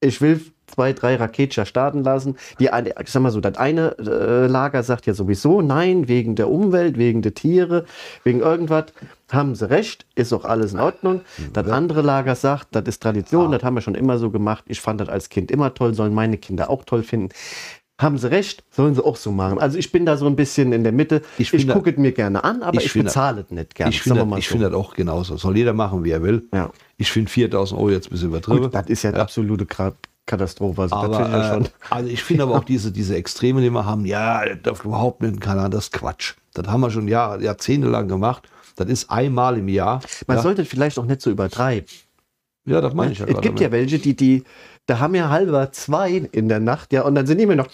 [0.02, 0.42] ich will
[0.76, 2.36] zwei, drei Raketscher starten lassen.
[2.60, 6.36] Die eine, ich sag mal so, das eine äh, Lager sagt ja sowieso nein, wegen
[6.36, 7.86] der Umwelt, wegen der Tiere,
[8.24, 8.86] wegen irgendwas.
[9.32, 11.22] Haben sie recht, ist auch alles in Ordnung.
[11.54, 14.64] Das andere Lager sagt, das ist Tradition, das haben wir schon immer so gemacht.
[14.68, 17.30] Ich fand das als Kind immer toll, sollen meine Kinder auch toll finden.
[18.00, 19.58] Haben sie recht, sollen sie auch so machen.
[19.58, 21.22] Also ich bin da so ein bisschen in der Mitte.
[21.38, 23.90] Ich Ich, gucke es mir gerne an, aber ich ich, bezahle es nicht gerne.
[23.92, 24.52] Ich finde ich so.
[24.52, 25.38] finde das auch genauso.
[25.38, 26.44] Soll jeder machen, wie er will.
[26.54, 26.72] Ja.
[26.98, 28.62] Ich finde 4000 Euro jetzt ein bisschen übertrieben.
[28.64, 29.94] Gut, das ist ja, eine absolute Gra-
[30.26, 30.82] Katastrophe.
[30.84, 34.06] Also Aber, ja äh, also ich finde aber auch diese, diese Extreme, die wir haben,
[34.06, 36.34] ja, das darf überhaupt nicht, keine Ahnung, das ist Quatsch.
[36.54, 38.50] Das haben wir schon Jahre, Jahrzehnte lang gemacht.
[38.76, 40.02] Das ist einmal im Jahr.
[40.28, 41.88] Man ja, sollte vielleicht auch nicht so übertreiben.
[42.66, 43.72] ja, das meine ich ja es gibt ja damit.
[43.72, 44.44] welche, die, die,
[44.86, 47.68] da haben ja halber zwei in der Nacht, ja, und dann sind die mir noch.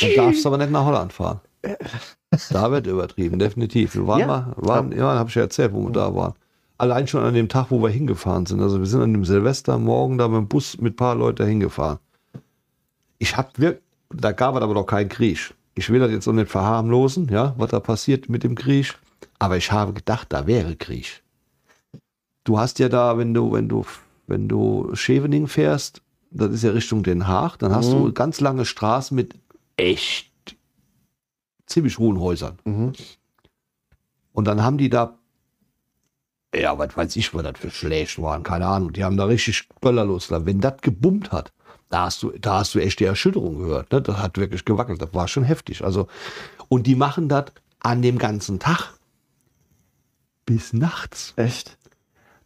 [0.00, 1.40] Dann darfst du aber nicht nach Holland fahren.
[2.50, 3.94] Da wird übertrieben, definitiv.
[3.94, 4.26] Wir waren Ja.
[4.26, 6.34] mal, waren, ja, habe ich ja erzählt, wo wir da waren.
[6.82, 8.60] Allein schon an dem Tag, wo wir hingefahren sind.
[8.60, 12.00] Also wir sind an dem Silvestermorgen da mit dem Bus mit ein paar Leuten hingefahren.
[13.18, 15.54] Ich habe wirklich, da gab es aber noch keinen Krieg.
[15.76, 18.98] Ich will das jetzt auch nicht verharmlosen, ja, was da passiert mit dem Krieg.
[19.38, 21.22] Aber ich habe gedacht, da wäre Krieg.
[22.42, 23.86] Du hast ja da, wenn du, wenn du,
[24.26, 28.06] wenn du Schevening fährst, das ist ja Richtung Den Haag, dann hast Mhm.
[28.06, 29.36] du ganz lange Straßen mit
[29.76, 30.32] echt
[31.66, 32.58] ziemlich hohen Häusern.
[32.64, 32.92] Mhm.
[34.32, 35.16] Und dann haben die da,
[36.54, 38.92] ja, was weiß ich, was das für Schläge waren, keine Ahnung.
[38.92, 40.46] Die haben da richtig Böller losgelassen.
[40.46, 41.52] Wenn das gebummt hat,
[41.88, 43.92] da hast du, da hast du echt die Erschütterung gehört.
[43.92, 44.00] Ne?
[44.02, 45.00] Das hat wirklich gewackelt.
[45.00, 45.84] Das war schon heftig.
[45.84, 46.08] Also,
[46.68, 47.46] und die machen das
[47.80, 48.94] an dem ganzen Tag
[50.46, 51.34] bis nachts.
[51.36, 51.76] Echt?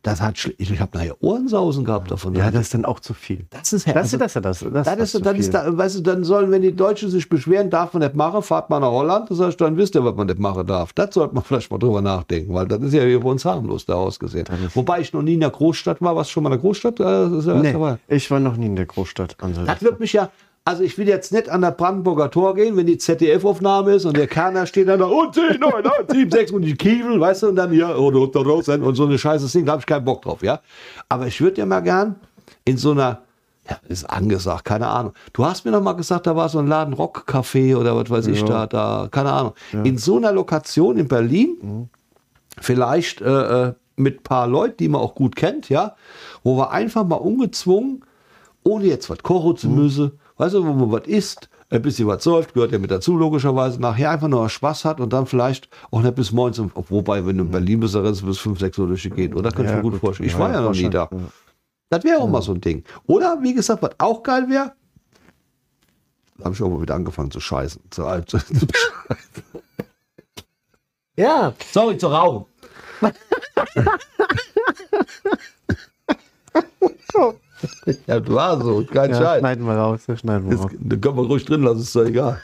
[0.07, 2.33] Das hat, ich, habe nachher Ohrensausen gehabt davon.
[2.37, 3.45] Ja, das ist dann auch zu viel.
[3.51, 6.01] das ist Das, also, das, das, das, das, das ist, dann, ist da, weißt du,
[6.03, 9.29] dann sollen, wenn die Deutschen sich beschweren, darf man nicht machen, fahrt mal nach Holland,
[9.29, 10.93] das heißt, dann wisst ihr, was man nicht machen darf.
[10.93, 13.85] Das sollte man vielleicht mal drüber nachdenken, weil das ist ja hier für uns harmlos
[13.85, 14.47] da ausgesehen.
[14.75, 17.01] Wobei ich noch nie in der Großstadt war, was schon mal in der Großstadt?
[17.01, 19.37] Äh, ist nee, ich war noch nie in der Großstadt.
[19.67, 20.31] Das wird mich ja,
[20.67, 24.17] also ich will jetzt nicht an der Brandenburger Tor gehen, wenn die ZDF-Aufnahme ist und
[24.17, 27.45] der Kerner steht dann da und 10, 9, 9, 7, 6 und die Kiebel, weißt
[27.45, 30.23] du, und dann hier oh, und so eine scheiße Ding, da habe ich keinen Bock
[30.23, 30.61] drauf, ja.
[31.09, 32.17] Aber ich würde ja mal gern
[32.65, 33.23] in so einer,
[33.71, 35.13] ja, ist angesagt, keine Ahnung.
[35.33, 38.27] Du hast mir noch mal gesagt, da war so ein Laden Rock-Café oder was weiß
[38.27, 39.53] ich da, da, keine Ahnung.
[39.85, 41.89] In so einer Lokation in Berlin,
[42.61, 45.95] vielleicht äh, äh, mit ein paar Leuten, die man auch gut kennt, ja,
[46.43, 48.05] wo wir einfach mal ungezwungen,
[48.65, 52.23] ohne jetzt was kochen zu müssen, weißt du, wo man was isst, ein bisschen was
[52.23, 56.03] säuft, gehört ja mit dazu, logischerweise, nachher einfach nur Spaß hat und dann vielleicht auch
[56.03, 58.79] nicht bis morgens, wobei, wenn du in Berlin bist, dann rennst du bis 5, 6
[58.79, 59.51] Uhr durch die Gegend, oder?
[59.51, 60.01] Könnte ich Ja, mir gut gut.
[60.01, 60.29] vorstellen.
[60.29, 61.09] Ich Ja, war ja noch nie da.
[61.89, 62.85] Das wäre auch mal so ein Ding.
[63.07, 64.73] Oder, wie gesagt, was auch geil wäre,
[66.39, 67.81] da habe ich auch mal wieder angefangen zu scheißen.
[67.91, 68.67] Zu, zu, zu
[71.17, 72.45] ja, Sorry, zu rauchen.
[78.07, 79.39] ja, du war so, kein ja Scheiß.
[79.41, 80.73] schneiden wir raus, ja, schneiden wir Das, raus.
[80.79, 82.41] da können wir ruhig drin lassen, ist doch egal.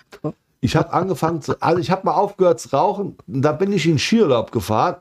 [0.61, 3.99] Ich habe angefangen zu, also ich habe mal aufgehört zu rauchen, da bin ich in
[3.99, 4.97] Skiurlaub gefahren.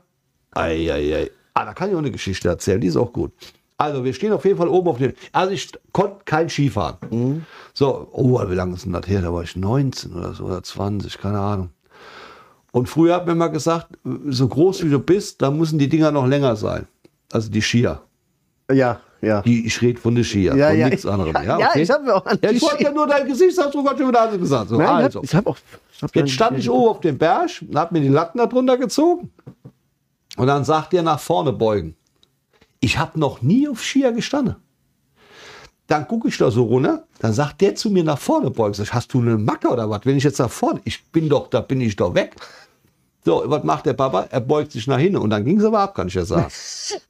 [0.52, 1.30] Eieiei.
[1.54, 3.32] Ah, da kann ich auch eine Geschichte erzählen, die ist auch gut.
[3.78, 7.44] Also wir stehen auf jeden Fall oben auf dem, also ich konnte kein Skifahren.
[7.74, 9.22] So, oh, wie lange ist denn das her?
[9.22, 11.70] Da war ich 19 oder so, oder 20, keine Ahnung.
[12.70, 13.88] Und früher hat mir mal gesagt,
[14.28, 16.86] so groß wie du bist, da müssen die Dinger noch länger sein.
[17.32, 18.00] Also die Skier.
[18.70, 19.40] Ja, ja.
[19.40, 21.32] Die, ich rede von den Skier, ja, von ja, nichts anderem.
[21.32, 21.82] Ja, Ja, okay?
[21.82, 24.38] ich habe auch an Ja, ich wollte ja nur dein Gesichtsausdruck hat schon wieder alles
[24.38, 24.68] gesagt.
[24.68, 25.22] So, Nein, also.
[25.22, 25.56] ich habe auch.
[25.92, 28.46] ich hab Jetzt stand ich oben auf dem Berg und hab mir die Latten da
[28.46, 29.30] drunter gezogen.
[30.36, 31.94] Und dann sagt er nach vorne beugen.
[32.80, 34.56] Ich habe noch nie auf Skier gestanden.
[35.86, 38.74] Dann gucke ich da so runter, dann sagt der zu mir nach vorne beugen.
[38.74, 40.00] Sag hast du eine Macke oder was?
[40.04, 42.34] Wenn ich jetzt nach vorne, ich bin doch, da bin ich doch weg.
[43.24, 44.26] So, was macht der Papa?
[44.30, 46.46] Er beugt sich nach hinten und dann ging es aber ab, kann ich ja sagen.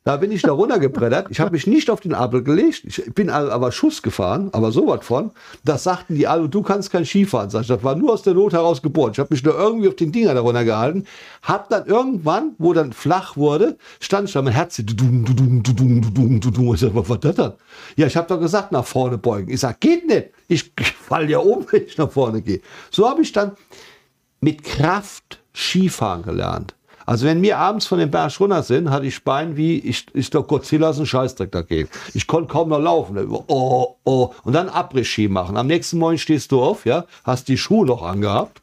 [0.05, 1.29] Da bin ich da runtergebrettert.
[1.31, 2.83] Ich habe mich nicht auf den Apfel gelegt.
[2.85, 5.31] Ich bin aber Schuss gefahren, aber so was von.
[5.65, 7.51] Das sagten die alle, du kannst kein Skifahren.
[7.51, 9.13] Sag ich, das war nur aus der Not heraus geboren.
[9.13, 11.05] Ich habe mich nur irgendwie auf den Dinger darunter gehalten.
[11.43, 15.63] Hab dann irgendwann, wo dann flach wurde, stand ich da, mein Herz, du dudum, dudum,
[15.63, 16.75] dudum, dudum, dudum.
[16.75, 17.53] Ich sag, was war das dann?
[17.95, 19.53] Ja, ich habe doch gesagt, nach vorne beugen.
[19.53, 20.31] Ich sag, geht nicht.
[20.49, 22.61] Ich fall ja um, wenn ich nach vorne gehe.
[22.91, 23.53] So habe ich dann
[24.43, 26.75] mit Kraft Skifahren gelernt.
[27.07, 30.31] Also wenn wir abends von dem Berg runter sind, hatte ich Bein wie, ich, ich
[30.31, 31.89] doch Godzilla ist ein Scheißdreck dagegen.
[32.15, 33.27] Ich konnte kaum noch laufen.
[33.29, 34.35] Oh, oh.
[34.45, 35.57] Und dann Abriss-Ski machen.
[35.57, 38.63] Am nächsten Morgen stehst du auf, ja, hast die Schuhe noch angehabt.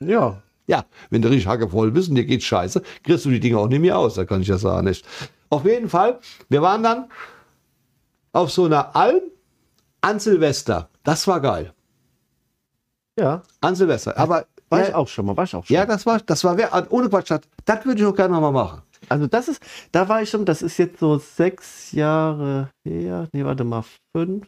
[0.00, 0.42] Ja.
[0.66, 3.68] Ja, wenn du richtig hackevoll bist und dir geht scheiße, kriegst du die Dinge auch
[3.68, 4.14] nicht mehr aus.
[4.14, 5.04] Da kann ich ja sagen, nicht.
[5.50, 7.06] Auf jeden Fall, wir waren dann
[8.32, 9.20] auf so einer Alm
[10.00, 10.88] an Silvester.
[11.02, 11.72] Das war geil.
[13.18, 13.42] Ja.
[13.60, 14.16] An Silvester.
[14.16, 16.42] Aber War ja, ich auch schon mal, war ich auch schon Ja, das war, das
[16.44, 17.30] war wer- ohne Quatsch.
[17.30, 18.82] Das, das würde ich auch gerne noch mal machen.
[19.08, 23.28] Also das ist, da war ich schon, das ist jetzt so sechs Jahre her.
[23.32, 23.84] Nee, warte mal,
[24.16, 24.46] fünf.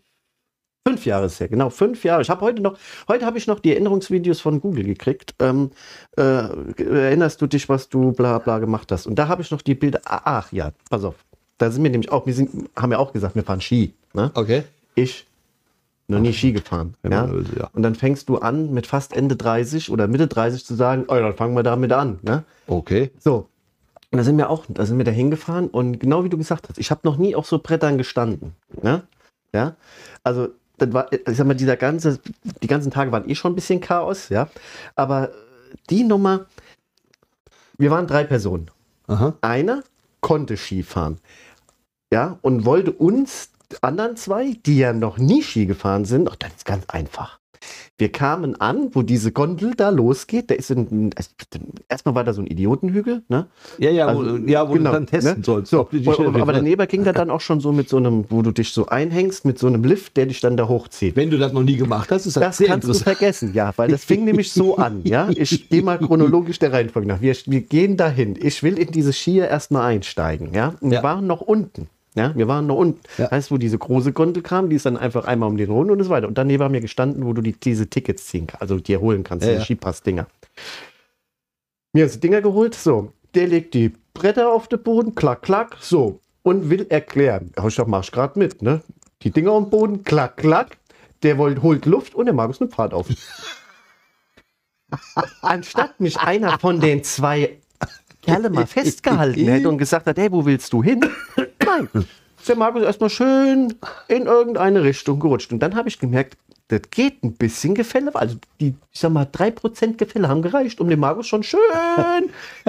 [0.86, 2.20] Fünf Jahre ist her, genau, fünf Jahre.
[2.20, 2.76] Ich habe heute noch,
[3.08, 5.34] heute habe ich noch die Erinnerungsvideos von Google gekriegt.
[5.40, 5.70] Ähm,
[6.18, 6.22] äh,
[6.76, 9.06] erinnerst du dich, was du bla bla gemacht hast?
[9.06, 10.00] Und da habe ich noch die Bilder.
[10.04, 11.14] Ah, Ach ja, pass auf.
[11.56, 13.94] Da sind wir nämlich auch, wir sind, haben ja auch gesagt, wir fahren Ski.
[14.12, 14.30] Ne?
[14.34, 14.64] Okay.
[14.94, 15.26] Ich
[16.08, 16.94] noch nie Ski gefahren.
[17.02, 17.26] Wenn Ja?
[17.56, 17.70] ja.
[17.72, 21.14] Und dann fängst du an, mit fast Ende 30 oder Mitte 30 zu sagen, oh,
[21.14, 22.18] dann fangen wir damit an.
[22.22, 22.44] Ne?
[22.66, 23.10] Okay.
[23.18, 23.48] So.
[24.10, 26.68] Und da sind wir auch, da sind wir da hingefahren und genau wie du gesagt
[26.68, 28.52] hast, ich habe noch nie auf so Brettern gestanden.
[28.82, 29.02] Ne?
[29.52, 29.76] Ja.
[30.22, 32.20] Also, das war, ich sag mal, dieser ganze,
[32.62, 34.48] die ganzen Tage waren eh schon ein bisschen Chaos, ja.
[34.94, 35.30] Aber
[35.90, 36.46] die Nummer,
[37.78, 38.70] wir waren drei Personen.
[39.06, 39.34] Aha.
[39.40, 39.82] Einer
[40.20, 41.18] konnte Skifahren.
[42.12, 43.50] Ja, und wollte uns
[43.82, 47.38] anderen zwei, die ja noch nie Ski gefahren sind, ach, das ist ganz einfach.
[47.96, 50.50] Wir kamen an, wo diese Gondel da losgeht.
[50.50, 51.10] Da ist ein,
[51.88, 53.46] erstmal war da so ein Idiotenhügel, ne?
[53.78, 55.44] Ja, ja, wo, Also, ja, wo genau, du dann testen ne?
[55.44, 55.70] sollst.
[55.70, 58.50] So, und- aber daneben ging da dann auch schon so mit so einem, wo du
[58.50, 61.16] dich so einhängst, mit so einem Lift, der dich dann da hochzieht.
[61.16, 63.72] Wenn du das noch nie gemacht hast, ist das, Das sehr kannst du vergessen, ja,
[63.76, 65.30] weil das fing nämlich so an, ja.
[65.34, 67.22] Ich gehe mal chronologisch der Reihenfolge nach.
[67.22, 68.36] Wir, wir gehen dahin.
[68.38, 70.74] Ich will in diese Skier erstmal einsteigen, ja.
[70.80, 71.02] Und wir Ja.
[71.02, 71.88] waren noch unten.
[72.16, 73.00] Ja, wir waren noch unten.
[73.18, 73.30] Ja.
[73.30, 76.02] Heißt, wo diese große Gondel kam, die ist dann einfach einmal um den Rund und
[76.02, 76.28] so weiter.
[76.28, 79.24] Und daneben haben wir gestanden, wo du die, diese Tickets ziehen kannst, also dir holen
[79.24, 79.64] kannst, Ja, diese ja.
[79.64, 80.26] Skipass-Dinger.
[81.92, 83.12] Mir hast die Dinger geholt, so.
[83.34, 86.20] Der legt die Bretter auf den Boden, klack, klack, so.
[86.42, 87.52] Und will erklären.
[87.66, 88.80] Ich sag, mach grad mit, ne?
[89.22, 90.78] Die Dinger am Boden, klack, klack.
[91.24, 93.08] Der wollt, holt Luft und der Markus nimmt Fahrt auf.
[95.42, 97.58] Anstatt mich einer von den zwei
[98.22, 101.04] Kerle mal festgehalten hätte und gesagt hat, hey, wo willst du hin?
[101.78, 101.88] Nein.
[102.38, 103.74] Ist der Markus erstmal schön
[104.08, 105.52] in irgendeine Richtung gerutscht.
[105.52, 106.36] Und dann habe ich gemerkt,
[106.68, 108.14] das geht ein bisschen Gefälle.
[108.14, 111.60] Also die, ich sag mal, 3% Gefälle haben gereicht, um den Markus schon schön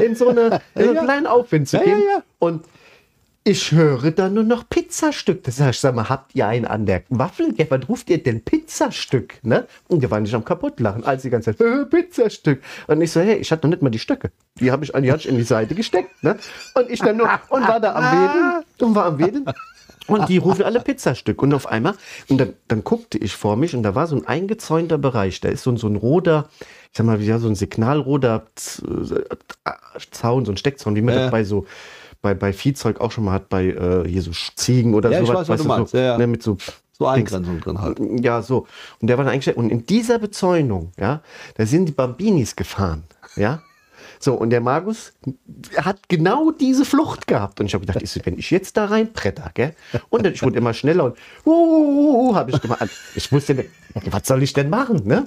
[0.02, 2.02] in so, eine, in so einen kleinen Aufwind zu geben.
[2.02, 2.24] ja.
[2.40, 2.66] Und
[3.48, 5.44] ich höre da nur noch Pizzastück.
[5.44, 7.54] Das heißt, ich sag mal, habt ihr einen an der Waffel?
[7.58, 9.36] Ja, Was ruft ihr denn Pizzastück?
[9.44, 9.68] Ne?
[9.88, 12.62] Und die waren nicht am kaputtlachen, als die ganze Zeit, äh, Pizzastück.
[12.88, 14.32] Und ich so, hey, ich hatte noch nicht mal die Stöcke.
[14.60, 16.24] Die habe ich, an- die ich in die Seite gesteckt.
[16.24, 16.38] Ne?
[16.74, 19.46] Und ich dann nur, und war da am Wedeln und war am Wedeln.
[20.08, 21.42] Und die rufen alle Pizzastück.
[21.42, 21.94] Und auf einmal,
[22.30, 25.40] und dann, dann guckte ich vor mich und da war so ein eingezäunter Bereich.
[25.42, 26.50] Da ist so, ein- so ein roter,
[26.92, 28.46] ich sag mal, wie ja, so ein signalroter
[30.12, 31.22] Zaun, so ein Steckzaun, wie man Ja.
[31.22, 31.66] das bei so
[32.26, 35.28] bei, bei Viehzeug auch schon mal hat, bei äh, hier so Ziegen oder Ja, ich
[35.28, 35.42] sowas.
[35.42, 35.92] weiß, was du meinst.
[35.92, 36.18] So, Ja, ja.
[36.18, 36.58] Ne, mit so
[36.98, 37.06] So.
[37.06, 38.00] Eingrenzung drin halt.
[38.24, 38.66] Ja, so.
[39.00, 39.58] Und der war dann eingestellt.
[39.58, 41.22] Und in dieser Bezäunung, ja,
[41.56, 43.04] da sind die Bambinis gefahren.
[43.36, 43.62] Ja.
[44.20, 45.14] So, und der Magus
[45.78, 47.60] hat genau diese Flucht gehabt.
[47.60, 49.76] Und ich habe gedacht, ich so, wenn ich jetzt da reinbretter, gell?
[50.10, 52.90] Und dann, ich wurde immer schneller und uh, habe ich gemacht.
[53.14, 53.66] Ich wusste
[54.10, 55.26] was soll ich denn machen, ne?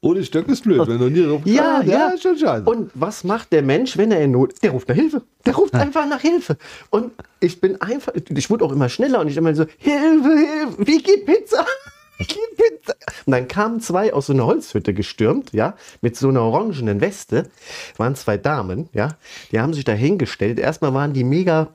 [0.00, 2.08] Ohne Stöcke ist blöd, wenn du nie drauf Ja, Ah, ja.
[2.08, 2.64] ist schon scheiße.
[2.64, 5.22] Und was macht der Mensch, wenn er in Not Der ruft nach Hilfe.
[5.46, 6.56] Der ruft einfach nach Hilfe.
[6.90, 10.86] Und ich bin einfach, ich wurde auch immer schneller und ich immer so, Hilfe, Hilfe,
[10.86, 11.64] wie geht Pizza?
[12.18, 12.94] Wie geht Pizza?
[13.26, 17.48] Und dann kamen zwei aus so einer Holzhütte gestürmt, ja, mit so einer orangenen Weste.
[17.96, 19.16] Waren zwei Damen, ja,
[19.50, 20.58] die haben sich da hingestellt.
[20.60, 21.68] Erstmal waren die mega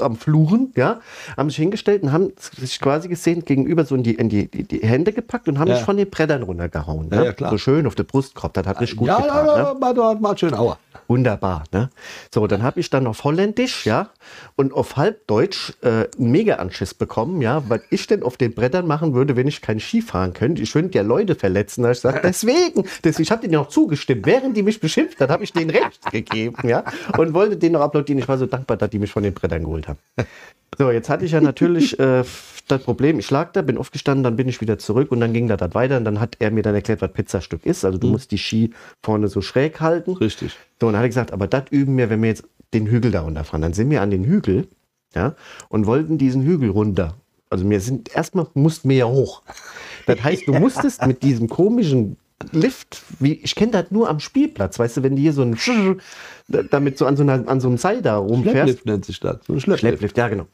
[0.00, 1.00] am Fluchen, ja,
[1.36, 4.64] haben sich hingestellt und haben sich quasi gesehen gegenüber so in die, in die, die,
[4.64, 5.76] die Hände gepackt und haben Ja.
[5.76, 7.08] mich von den Brettern runtergehauen.
[7.10, 7.24] Ja, ne?
[7.26, 7.50] ja, klar.
[7.50, 9.46] So schön auf der Brustkorb, das hat richtig gut ja, getan.
[9.46, 9.62] ja, ne?
[9.62, 10.78] ja, mal, mal, mal schön Aua.
[11.08, 11.90] Wunderbar, ne?
[12.34, 14.10] So, dann habe ich dann auf Holländisch, ja,
[14.56, 19.14] und auf Halbdeutsch äh, einen Mega-Anschiss bekommen, ja, was ich denn auf den Brettern machen
[19.14, 20.62] würde, wenn ich kein Ski fahren könnte.
[20.62, 21.84] Ich würde ja Leute verletzen.
[21.84, 24.26] Da ich gesagt, deswegen, deswegen, ich habe denen noch zugestimmt.
[24.26, 26.84] Während die mich beschimpft hat, habe ich denen recht gegeben, ja,
[27.16, 28.18] und wollte denen noch applaudieren.
[28.18, 29.98] Ich war so dankbar, dass die mich von den Brettern geholt haben.
[30.78, 32.22] So, jetzt hatte ich ja natürlich äh,
[32.68, 35.48] das Problem, ich lag da, bin aufgestanden, dann bin ich wieder zurück und dann ging
[35.48, 37.84] das weiter und dann hat er mir dann erklärt, was Pizzastück ist.
[37.84, 40.14] Also du musst die Ski vorne so schräg halten.
[40.14, 40.56] Richtig.
[40.80, 43.10] So, und dann hat er gesagt, aber das üben wir, wenn wir jetzt den Hügel
[43.10, 43.62] da runterfahren.
[43.62, 44.68] Dann sind wir an den Hügel,
[45.14, 45.34] ja,
[45.68, 47.14] und wollten diesen Hügel runter.
[47.48, 49.42] Also wir sind, erstmal mussten wir ja hoch.
[50.06, 52.16] Das heißt, du musstest mit diesem komischen
[52.52, 55.56] Lift, wie, ich kenne das nur am Spielplatz, weißt du, wenn die hier so ein
[56.48, 58.56] damit so an so, einer, an so einem Seil da rumfährst.
[58.56, 59.38] Schlepplift nennt sich das.
[59.46, 59.80] So ein Schlepplift.
[59.80, 60.46] Schlepplift, ja, genau.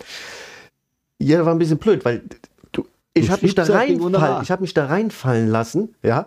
[1.19, 2.23] Ja, war ein bisschen blöd, weil
[2.71, 4.43] du, ich Du habe mich da Arm.
[4.43, 6.27] ich habe mich da reinfallen lassen, ja.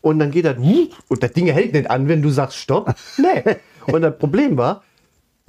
[0.00, 0.56] Und dann geht das
[1.08, 2.94] und das Ding hält nicht an, wenn du sagst Stopp.
[3.18, 3.56] Nee.
[3.86, 4.82] Und das Problem war,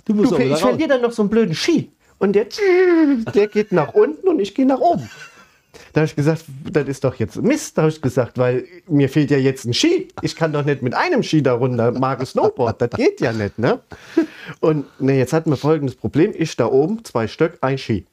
[0.06, 1.92] Du musst du, ich verliere dann noch so einen blöden Ski.
[2.20, 2.46] Und der,
[3.34, 5.10] der geht nach unten und ich gehe nach oben.
[5.94, 9.32] Da habe ich gesagt, das ist doch jetzt Mist, habe ich gesagt, weil mir fehlt
[9.32, 10.08] ja jetzt ein Ski.
[10.22, 13.60] Ich kann doch nicht mit einem Ski da runter, mag Snowboard, das geht ja nicht,
[13.60, 13.80] ne?
[14.60, 16.34] Und ne, jetzt hatten wir folgendes Problem.
[16.36, 18.06] Ich da oben, zwei Stück, ein Ski.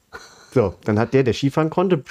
[0.55, 2.05] So, dann hat der, der Skifahren konnte,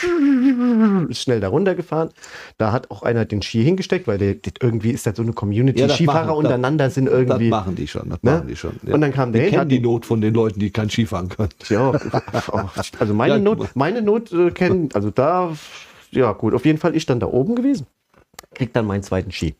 [1.09, 2.09] ist schnell da runtergefahren.
[2.57, 5.33] Da hat auch einer den Ski hingesteckt, weil der, der irgendwie ist das so eine
[5.33, 5.79] Community.
[5.79, 7.49] Ja, das Skifahrer machen- untereinander sind Das irgendwie.
[7.49, 8.31] machen die schon, das Ne?
[8.31, 8.71] machen die schon.
[8.85, 8.95] Ja.
[8.95, 11.29] Und dann kam der die hin, kennen die Not von den Leuten, die kein Skifahren
[11.29, 11.49] können.
[11.69, 11.91] Ja,
[12.99, 15.53] also meine Ja, Not, meine Not äh, kennen, also da,
[16.09, 17.85] ja gut, auf jeden Fall ich dann da oben gewesen,
[18.55, 19.53] krieg dann meinen zweiten Ski.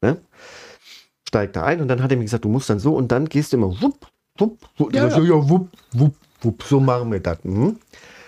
[0.00, 0.18] Ne?
[1.26, 3.24] Steig da ein und dann hat er mir gesagt, du musst dann so und dann
[3.28, 4.06] gehst du immer wupp,
[4.38, 4.94] wupp, wupp.
[4.94, 7.38] Ja, so, ja, wupp, wupp, wupp, so machen wir das.
[7.42, 7.76] Mhm.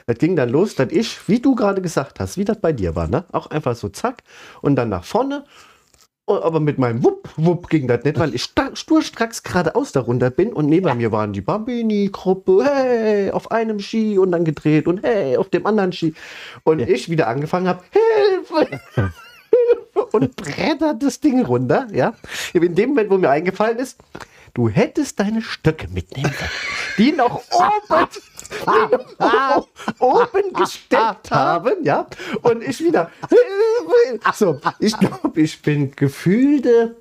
[0.06, 2.94] Das ging dann los, dass ich, wie du gerade gesagt hast, wie das bei dir
[2.94, 3.24] war, ne?
[3.32, 4.22] Auch einfach so zack
[4.60, 5.44] und dann nach vorne.
[6.26, 10.30] Oh, Aber mit meinem Wupp, Wupp ging das nicht, weil ich sturstracks geradeaus da runter
[10.30, 15.02] bin und neben mir waren die Bambini-Gruppe, hey, auf einem Ski und dann gedreht und
[15.02, 16.14] hey, auf dem anderen Ski.
[16.64, 18.80] Und ich wieder angefangen habe, Hilfe!
[18.94, 20.06] Hilfe!
[20.12, 22.14] und brettert das Ding runter, ja.
[22.52, 23.98] In dem Moment, wo mir eingefallen ist,
[24.54, 26.50] du hättest deine Stöcke mitnehmen können,
[26.96, 28.08] die noch oben,
[28.66, 32.06] die noch oben gesteckt haben, ja.
[32.42, 33.10] Und ich wieder,
[34.34, 36.96] so, ich glaube, ich bin gefühlte,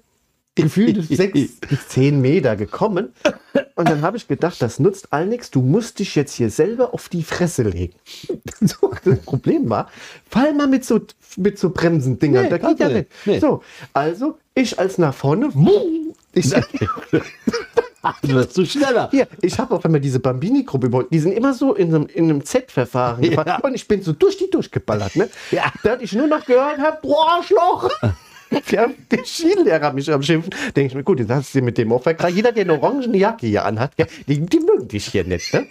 [0.55, 3.13] gefühlte sechs bis zehn Meter gekommen.
[3.75, 5.51] Und dann habe ich gedacht, das nutzt all nichts.
[5.51, 7.95] Du musst dich jetzt hier selber auf die Fresse legen.
[8.61, 9.89] So, das Problem war,
[10.29, 11.01] fall mal mit so,
[11.37, 12.43] mit so Bremsendingern.
[12.43, 13.09] Nee, da geht ja nicht.
[13.25, 13.39] Nee.
[13.39, 13.63] So,
[13.93, 15.49] also ich als nach vorne.
[16.33, 16.53] Ich,
[18.21, 19.09] Du wirst zu schneller.
[19.11, 21.07] hier, ich habe auf einmal diese Bambini-Gruppe überholt.
[21.11, 23.47] Die sind immer so in einem, in einem Z-Verfahren gefahren.
[23.47, 23.59] Ja.
[23.59, 25.15] Und ich bin so durch die durchgeballert.
[25.15, 25.29] Ne?
[25.51, 25.71] Ja.
[25.83, 27.89] Da hatte ich nur noch gehört habe, boah, Arschloch.
[28.69, 30.53] Ja, der Skilehrer mich am Schimpfen.
[30.75, 32.05] Denke ich mir, gut, jetzt hast du sie mit dem auch.
[32.05, 33.93] Jeder, der eine orangene Jacke hier anhat,
[34.27, 35.51] die, die mögen dich hier nicht.
[35.55, 35.65] Ne?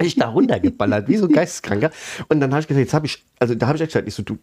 [0.00, 1.90] Ich da runtergeballert, wie so ein Geisteskranker.
[2.30, 4.22] Und dann habe ich gesagt, jetzt habe ich, also da habe ich gesagt, ich so,
[4.22, 4.38] du,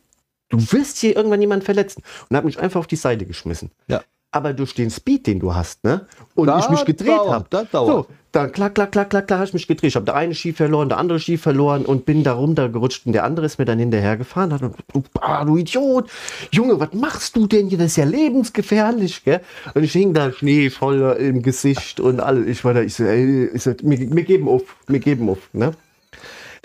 [0.50, 2.04] du wirst hier irgendwann jemanden verletzen.
[2.30, 3.72] Und habe mich einfach auf die Seite geschmissen.
[3.88, 4.04] Ja.
[4.32, 6.06] Aber durch den Speed, den du hast, ne?
[6.36, 7.68] Und Das ich mich gedreht habe.
[7.72, 9.88] So, dann klack, klack, klack, klack, klack, habe ich mich gedreht.
[9.88, 13.14] Ich habe der eine Ski verloren, der andere Ski verloren und bin da runtergerutscht und
[13.14, 14.54] der andere ist mir dann hinterher gefahren.
[14.54, 16.12] Hat, du, ah, du Idiot,
[16.52, 17.80] Junge, was machst du denn hier?
[17.80, 19.42] Das ist ja lebensgefährlich, gell?
[19.74, 22.46] Und ich hing da Schnee voll im Gesicht und alles.
[22.46, 25.50] Ich war da, ich so, ey, ich so, wir, wir geben auf, wir geben auf,
[25.54, 25.74] ne?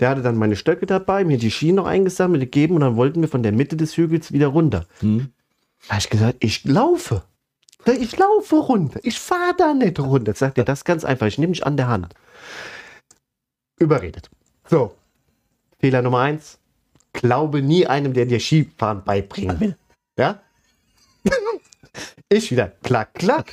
[0.01, 3.23] Der hatte dann meine Stöcke dabei, mir die Ski noch eingesammelt, gegeben und dann wollten
[3.23, 4.85] wir von der Mitte des Hügels wieder runter.
[5.01, 5.29] Hm.
[5.87, 7.23] Da habe ich gesagt, ich laufe.
[7.87, 9.01] Ich laufe runter.
[9.03, 10.35] Ich fahre da nicht runter.
[10.35, 11.27] Sagt er, das ganz einfach.
[11.27, 12.15] Ich nehme dich an der Hand.
[13.79, 14.31] Überredet.
[14.69, 14.95] So.
[15.79, 16.59] Fehler Nummer eins.
[17.13, 19.77] Glaube nie einem, der dir Skifahren beibringen will.
[20.19, 20.41] Ja?
[22.29, 22.73] ich wieder.
[22.83, 23.53] Klack, klack.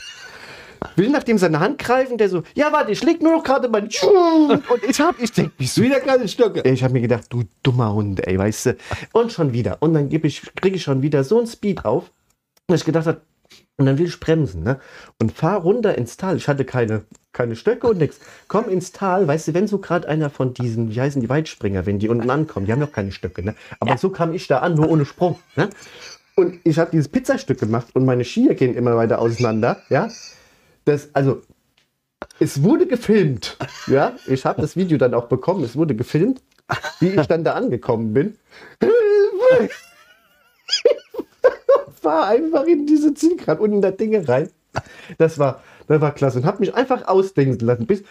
[0.95, 3.69] Will nach dem seine Hand greifen, der so, ja, warte, ich leg nur noch gerade
[3.69, 4.51] mein Schuh.
[4.51, 6.67] Und ich hab, ich denk, bist du Wieder keine Stöcke.
[6.67, 8.77] ich habe mir gedacht, du dummer Hund, ey, weißt du.
[9.13, 9.77] Und schon wieder.
[9.81, 12.11] Und dann gebe ich, kriege ich schon wieder so einen Speed auf,
[12.67, 13.21] dass ich gedacht habe,
[13.77, 14.79] und dann will ich bremsen, ne?
[15.19, 16.37] Und fahr runter ins Tal.
[16.37, 18.19] Ich hatte keine, keine Stöcke und nix.
[18.47, 21.85] Komm ins Tal, weißt du, wenn so gerade einer von diesen, wie heißen die Weitspringer,
[21.85, 23.55] wenn die unten ankommen, die haben noch keine Stöcke, ne?
[23.79, 25.69] Aber so kam ich da an, nur ohne Sprung, ne?
[26.35, 30.09] Und ich habe dieses Pizzastück gemacht und meine Skier gehen immer weiter auseinander, ja?
[30.85, 31.41] Das, also,
[32.39, 33.57] es wurde gefilmt.
[33.87, 35.63] Ja, ich habe das Video dann auch bekommen.
[35.63, 36.41] Es wurde gefilmt,
[36.99, 38.37] wie ich dann da angekommen bin.
[38.79, 39.69] Hilfe!
[42.03, 44.49] war einfach in diese Zielgrad und in das Ding rein.
[45.17, 48.03] Das war, das war klasse und habe mich einfach ausdenken lassen, bis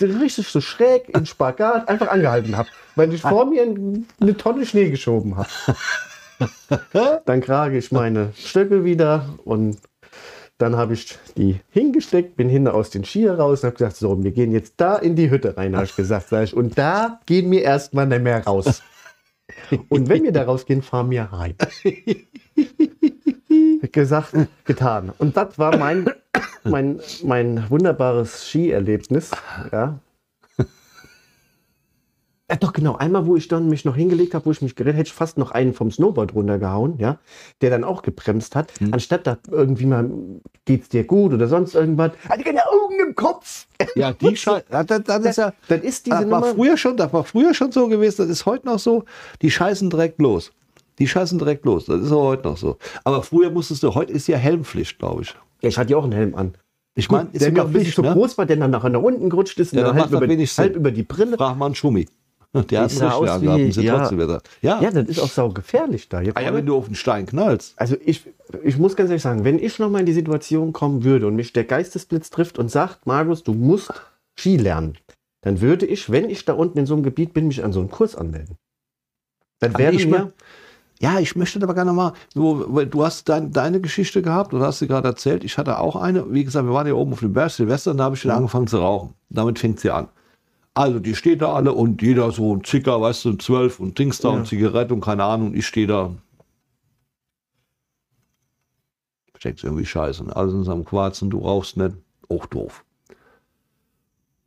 [0.00, 4.90] richtig so schräg in Spagat einfach angehalten habe, weil ich vor mir eine Tonne Schnee
[4.90, 5.48] geschoben habe.
[7.24, 9.78] Dann krage ich meine Stöcke wieder und
[10.58, 14.22] dann habe ich die hingesteckt, bin hinten aus den Skier raus und habe gesagt, so,
[14.22, 16.28] wir gehen jetzt da in die Hütte rein, habe ich gesagt.
[16.28, 18.82] Sag ich, und da gehen wir erstmal nicht mehr raus.
[19.88, 21.54] Und wenn wir da rausgehen, fahren wir heim.
[23.94, 25.12] Gesagt, getan.
[25.18, 26.04] Und das war mein,
[26.64, 29.30] mein, mein wunderbares Skierlebnis.
[29.72, 29.98] Ja.
[32.50, 32.96] Ja, doch, genau.
[32.96, 35.38] Einmal, wo ich dann mich noch hingelegt habe, wo ich mich gerettet hätte ich fast
[35.38, 37.18] noch einen vom Snowboard runtergehauen, ja,
[37.62, 38.70] der dann auch gebremst hat.
[38.90, 40.10] Anstatt da irgendwie mal,
[40.66, 43.66] geht's dir gut oder sonst irgendwas, ich keine Augen im Kopf.
[43.94, 44.66] Ja, die Scheiße.
[44.68, 45.52] Das, das ist ja.
[45.68, 46.54] Das ist diese Das war, Nummer.
[46.54, 49.04] früher schon, das war früher schon so gewesen, das ist heute noch so.
[49.40, 50.52] Die scheißen direkt los.
[50.98, 51.86] Die scheißen direkt los.
[51.86, 52.78] Das ist auch heute noch so.
[53.02, 55.34] Aber früher musstest du, heute ist ja Helmpflicht, glaube ich.
[55.60, 56.54] Ja, ich hatte ja auch einen Helm an.
[56.94, 58.12] Ich meine, ist der mir Pflicht, zu ne?
[58.12, 60.44] groß war, der dann nachher nach unten gerutscht ist und Ja, dann dann halb über,
[60.58, 61.36] halb über die Brille.
[61.36, 62.06] Frag mal einen Schummi.
[62.70, 63.98] Der hat einen aus wie- sind ja.
[63.98, 64.40] trotzdem wieder.
[64.62, 64.80] Ja.
[64.80, 66.18] Ja, das ist auch sau gefährlich da.
[66.34, 67.74] Ah ja, wenn du auf den Stein knallst.
[67.76, 68.22] Also ich,
[68.62, 71.34] ich muss ganz ehrlich sagen, wenn ich noch mal in die Situation kommen würde und
[71.34, 73.92] mich der Geistesblitz trifft und sagt, Markus, du musst
[74.38, 74.96] Ski lernen,
[75.40, 77.80] dann würde ich, wenn ich da unten in so einem Gebiet bin, mich an so
[77.80, 78.56] einen Kurs anmelden.
[79.58, 80.32] Dann Aber ich mir,
[81.00, 84.78] Ja, ich möchte aber gerne mal, so, du hast dein, deine Geschichte gehabt oder hast
[84.78, 85.44] sie gerade erzählt.
[85.44, 87.98] Ich hatte auch eine, wie gesagt, wir waren ja oben auf dem Berg Silvester und
[87.98, 89.14] da habe ich wieder angefangen zu rauchen.
[89.28, 90.08] Damit fängt sie an.
[90.72, 94.18] Also die steht da alle und jeder so ein Zicker, weißt du, Zwölf und Dings
[94.18, 94.36] da Ja.
[94.36, 95.48] und Zigarette und keine Ahnung.
[95.48, 96.10] Und ich stehe da.
[99.36, 100.24] Steckst irgendwie scheiße.
[100.24, 100.34] Ne?
[100.34, 101.96] Alles in seinem Quarzen, du rauchst nicht.
[102.28, 102.84] Auch doof.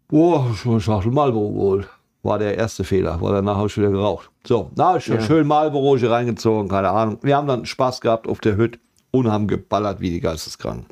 [0.08, 1.90] Boah, schon eine Schachtel Marlboro geholt.
[2.28, 4.30] War der erste Fehler, weil danach habe ich wieder geraucht.
[4.46, 5.22] So, na, ich Ja.
[5.22, 7.20] schön Marlboro reingezogen, keine Ahnung.
[7.22, 8.80] Wir haben dann Spaß gehabt auf der Hütte
[9.12, 10.88] und haben geballert wie die Geisteskranken.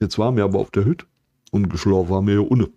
[0.00, 1.04] Jetzt waren wir aber auf der Hütte
[1.50, 2.72] und geschlafen haben wir hier unten.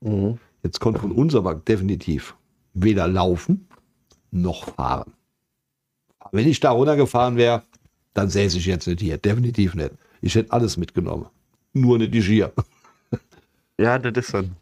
[0.00, 0.38] Mhm.
[0.62, 2.34] Jetzt konnte von uns aber definitiv
[2.72, 3.68] weder laufen
[4.30, 5.12] noch fahren.
[6.32, 7.62] Wenn ich da runtergefahren wäre,
[8.14, 9.18] dann säße ich jetzt nicht hier.
[9.18, 9.90] Definitiv nicht.
[10.22, 11.26] Ich hätte alles mitgenommen.
[11.74, 12.52] Nur nicht die Skier.
[13.78, 14.56] Ja, das ist dann.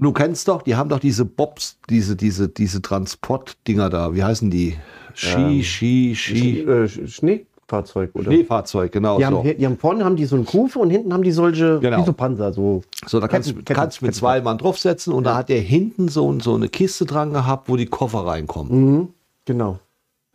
[0.00, 4.14] Du kennst doch, die haben doch diese Bobs, diese, diese, diese Transportdinger da.
[4.14, 4.76] Wie heißen die?
[5.14, 6.60] Ski, Ähm, Ski, Ski.
[6.62, 8.24] Äh, Sch- Schneefahrzeug, oder?
[8.24, 9.42] Schneefahrzeug, genau Die haben, so.
[9.44, 12.00] he- die haben vorne haben die so eine Kufe und hinten haben die solche Genau.
[12.00, 12.82] wie so Panzer, so.
[13.06, 15.60] So, da kannst, Ketten- du kannst mit Ketten- zwei Mann draufsetzen und da hat der
[15.60, 18.72] hinten so, so eine Kiste dran gehabt, wo die Koffer reinkommen.
[18.98, 19.08] Mhm,
[19.44, 19.78] genau.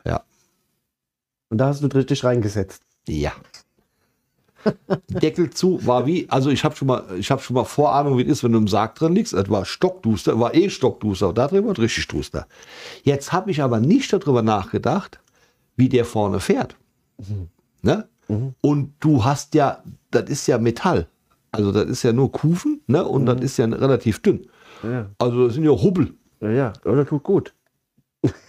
[0.05, 0.21] Ja.
[1.49, 2.81] Und da hast du richtig reingesetzt.
[3.09, 3.33] Ja.
[5.09, 8.23] Deckel zu war wie, also ich habe schon mal, ich habe schon mal Vorahnung, wie
[8.23, 9.33] es ist, wenn du im Sarg drin liegst.
[9.33, 12.47] Es war stockduster, war eh stockduster, da drin war es richtig duster.
[13.03, 15.19] Jetzt habe ich aber nicht darüber nachgedacht,
[15.75, 16.75] wie der vorne fährt.
[17.81, 18.07] Ne?
[18.61, 21.07] Und du hast ja, das ist ja Metall.
[21.51, 23.03] Also das ist ja nur Kufen, ne?
[23.03, 24.45] Und das ist ja relativ dünn.
[24.83, 26.13] Ja, Also das sind ja Hubbel.
[26.41, 26.73] ja, ja.
[26.85, 27.53] Oder tut gut.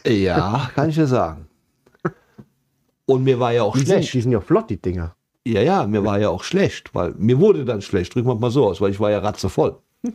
[0.07, 1.49] Ja, kann ich dir sagen.
[3.07, 4.11] Und mir war ja auch Die schlecht.
[4.11, 5.15] sind, die sind ja flott, die Dinger.
[5.51, 8.53] Ja, ja, mir war ja auch schlecht, weil mir wurde dann schlecht, drücken wir mal
[8.53, 9.79] so aus, weil ich war ja ratzevoll.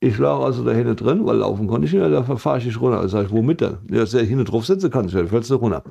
[0.00, 2.64] Ich lag also da hinten drin, weil laufen konnte ich nicht, mehr, da fahre ich
[2.66, 3.02] nicht runter.
[3.02, 3.78] Da sag ich, womit denn?
[3.90, 5.82] Ja, dass ich hinten drauf sitze, kann ich nicht, fällst du runter.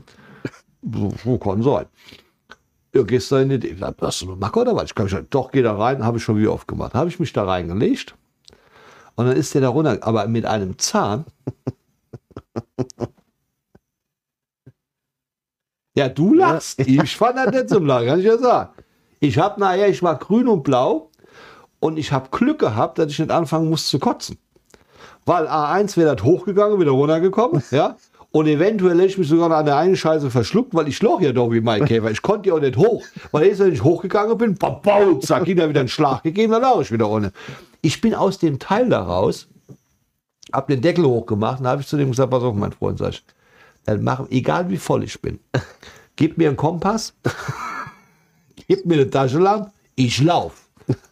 [0.82, 1.88] So, so kann sein.
[2.95, 4.86] Ja, gehst da in die, ich sag, hast du eine Macke oder was?
[4.86, 6.93] Ich kann schon, doch, geh da rein, habe ich schon wie oft gemacht.
[6.93, 8.15] Habe ich mich da reingelegt
[9.15, 11.26] und dann ist der da runter, aber mit einem Zahn.
[15.97, 16.79] Ja, du lachst.
[16.79, 18.69] Ich fand das nicht zum Lachen, kann ich ja sagen.
[19.19, 21.10] Ich habe nachher, ich war grün und blau
[21.79, 24.38] und ich habe Glück gehabt, dass ich nicht anfangen muss zu kotzen.
[25.25, 27.95] Weil A1 wäre das hochgegangen, wieder runtergekommen, ja.
[28.29, 31.31] Und eventuell hätte ich mich sogar an der einen Scheiße verschluckt, weil ich loch ja
[31.31, 32.12] doch wie mein Käfer.
[32.12, 33.03] Ich konnte ja auch nicht hoch.
[33.31, 36.51] Weil ich, wenn ich hochgegangen bin, bam, bam, zack, ihn da wieder einen Schlag gegeben,
[36.51, 37.31] dann lag ich wieder ohne.
[37.81, 39.47] Ich bin aus dem Teil da raus,
[40.53, 43.13] hab den Deckel hochgemacht und habe ich zu dem gesagt, pass auf, mein Freund, sag
[43.13, 43.23] ich,
[43.88, 45.39] dann mach, egal wie voll ich bin,
[46.15, 47.13] gib mir einen Kompass,
[48.67, 50.63] gib mir eine Taschenlampe, ich lauf.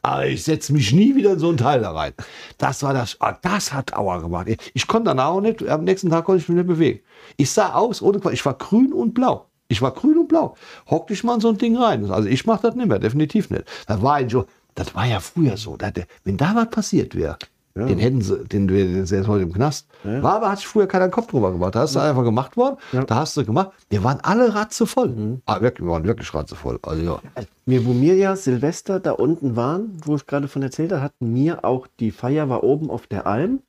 [0.02, 2.14] Aber ich setze mich nie wieder in so ein Teil da rein.
[2.58, 4.48] Das war das, ah, das hat Aua gemacht.
[4.74, 7.02] Ich konnte danach auch nicht, am nächsten Tag konnte ich mich nicht bewegen.
[7.36, 9.48] Ich sah aus, ohne Quatsch, ich war grün und blau.
[9.68, 10.56] Ich war grün und blau.
[10.90, 12.10] Hock dich mal in so ein Ding rein.
[12.10, 13.66] Also ich mache das nicht mehr, definitiv nicht.
[13.88, 15.76] Das war ein so, das war ja früher so.
[15.76, 17.38] Da, der- wenn da was passiert wäre,
[17.76, 19.88] den hätten sie, den, den, ist heute im Knast.
[20.04, 21.76] War aber, hat sich früher keiner Kopf drüber gemacht.
[21.76, 23.72] Da hast du einfach gemacht worden, da hast du gemacht.
[23.90, 25.42] Wir waren alle ratzevoll.
[25.46, 26.80] Ah, wirklich, wir waren wirklich ratzevoll.
[26.84, 27.20] Also ja.
[27.66, 31.36] Wir, wo wir ja Silvester da unten waren, wo ich gerade von erzählt habe, hatten
[31.36, 33.60] wir auch die Feier war oben auf der Alm.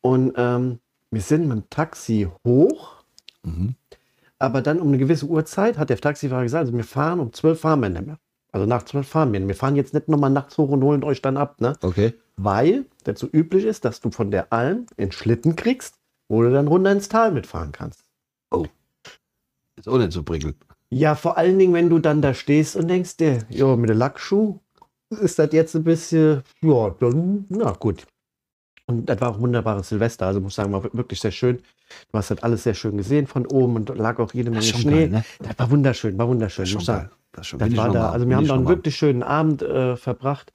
[0.00, 2.96] Und ähm, wir sind mit dem Taxi hoch.
[4.40, 7.60] Aber dann um eine gewisse Uhrzeit hat der Taxifahrer gesagt, also wir fahren um 12
[7.60, 8.18] fahren wir nicht mehr.
[8.52, 9.46] Also nach 12 fahren wir.
[9.46, 11.74] Wir fahren jetzt nicht nochmal nachts hoch und holen euch dann ab, ne?
[11.82, 12.14] Okay.
[12.36, 15.96] Weil dazu üblich ist, dass du von der Alm in Schlitten kriegst,
[16.28, 18.04] wo du dann runter ins Tal mitfahren kannst.
[19.80, 20.56] Ist auch nicht so prickelnd.
[20.90, 23.96] Ja, vor allen Dingen, wenn du dann da stehst und denkst dir, ja, mit der
[23.96, 24.58] Lackschuh
[25.08, 28.06] ist das jetzt ein bisschen, ja, dann, na gut.
[28.90, 31.58] Und das war auch ein wunderbares Silvester, also muss ich sagen, war wirklich sehr schön.
[32.10, 35.06] Du hast das alles sehr schön gesehen von oben und lag auch jede Menge Schnee.
[35.06, 35.24] ne?
[35.38, 36.64] Das war wunderschön, war wunderschön.
[36.64, 37.08] Das muss sagen.
[37.08, 37.10] geil.
[37.32, 38.10] Das, Das war da, mal.
[38.10, 38.70] also wir haben ich da einen mal.
[38.70, 40.52] wirklich schönen Abend äh, verbracht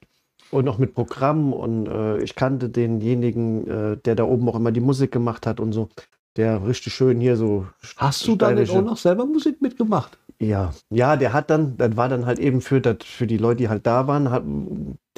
[0.50, 4.72] und auch mit Programm und äh, ich kannte denjenigen, äh, der da oben auch immer
[4.72, 5.88] die Musik gemacht hat und so,
[6.36, 7.66] der richtig schön hier so.
[7.96, 10.18] Hast du dann auch noch selber Musik mitgemacht?
[10.38, 13.58] Ja, ja, der hat dann, das war dann halt eben für, das, für die Leute,
[13.58, 14.42] die halt da waren, hat,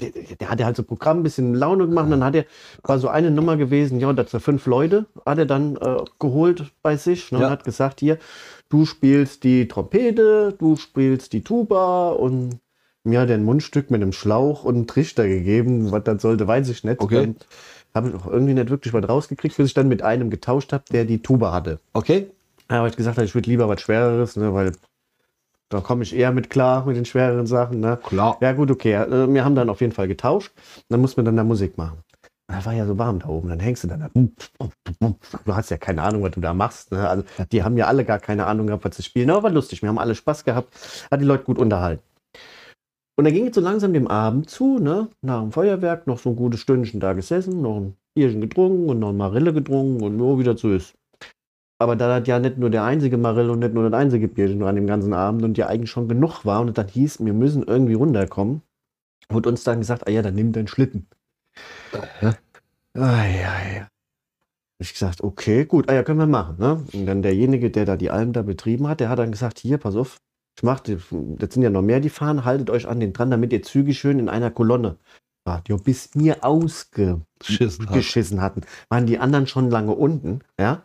[0.00, 2.04] der, der hat ja halt so Programm ein bisschen Laune gemacht.
[2.04, 2.44] Und dann hat er,
[2.84, 6.72] war so eine Nummer gewesen, ja, dass er fünf Leute hat er dann äh, geholt
[6.82, 7.46] bei sich ne, Ja.
[7.46, 8.18] und hat gesagt, hier,
[8.68, 12.58] du spielst die Trompete, du spielst die Tuba und
[13.02, 15.90] mir hat er ein Mundstück mit einem Schlauch und einen Trichter gegeben.
[15.90, 17.00] Was das sollte, weiß ich nicht.
[17.00, 17.34] Okay.
[17.94, 20.84] Habe ich auch irgendwie nicht wirklich was rausgekriegt, bis ich dann mit einem getauscht habe,
[20.92, 21.80] der die Tuba hatte.
[21.94, 22.30] Okay.
[22.68, 24.72] Aber ich gesagt habe, ich würde lieber was Schwereres, ne, weil
[25.68, 27.80] da komme ich eher mit klar mit den schwereren Sachen.
[27.80, 27.98] Ne?
[28.02, 28.38] Klar.
[28.40, 28.94] Ja, gut, okay.
[28.94, 30.52] Äh, Wir haben dann auf jeden Fall getauscht.
[30.88, 31.98] Dann muss man dann da Musik machen.
[32.50, 33.50] Da war ja so warm da oben.
[33.50, 34.10] Dann hängst du dann da.
[35.44, 36.92] Du hast ja keine Ahnung, was du da machst.
[36.92, 37.06] Ne?
[37.06, 39.28] Also, die haben ja alle gar keine Ahnung gehabt, was sie spielen.
[39.30, 39.82] Aber war lustig.
[39.82, 40.74] Wir haben alle Spaß gehabt.
[41.10, 42.02] Hat die Leute gut unterhalten.
[43.18, 45.08] Und dann ging es so langsam dem Abend zu, ne?
[45.22, 49.00] Nach dem Feuerwerk noch so ein gutes Stündchen da gesessen, noch ein Bierchen getrunken und
[49.00, 50.94] noch eine Marille getrunken und nur wieder zu ist.
[51.80, 54.62] Aber da das ja nicht nur der einzige Marille und nicht nur das einzige Bierchen
[54.64, 57.62] an dem ganzen Abend und ja eigentlich schon genug war und dann hieß, wir müssen
[57.62, 58.62] irgendwie runterkommen,
[59.28, 61.06] wurde uns dann gesagt, ah ja, dann nimm deinen Schlitten.
[62.94, 63.88] Ah, ja, ja.
[64.80, 66.56] Ich gesagt, okay, gut, ah ja, können wir machen.
[66.58, 66.84] Ne?
[66.92, 69.78] Und dann derjenige, der da die Alm da betrieben hat, der hat dann gesagt, hier,
[69.78, 70.18] pass auf,
[70.56, 73.52] ich mach, das sind ja noch mehr, die fahren, haltet euch an den dran, damit
[73.52, 74.96] ihr zügig schön in einer Kolonne
[75.44, 75.68] fahrt.
[75.68, 77.94] Jo, bis mir ausgeschissen Schissen hat.
[77.94, 80.82] geschissen hatten, waren die anderen schon lange unten, ja.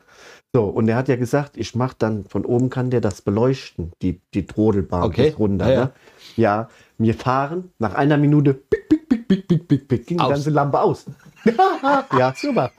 [0.56, 3.92] So, und er hat ja gesagt, ich mach dann, von oben kann der das beleuchten,
[4.04, 5.66] die, die Trodelbahn Okay, bis runter.
[5.68, 5.86] ja, ja.
[5.86, 5.92] Ne?
[6.36, 10.24] ja, wir fahren, nach einer Minute, pick, pick, pick, pick, pick, pick, pick, ging die
[10.24, 10.30] Aus.
[10.30, 11.06] ganze Lampe aus.
[12.18, 12.72] ja, super.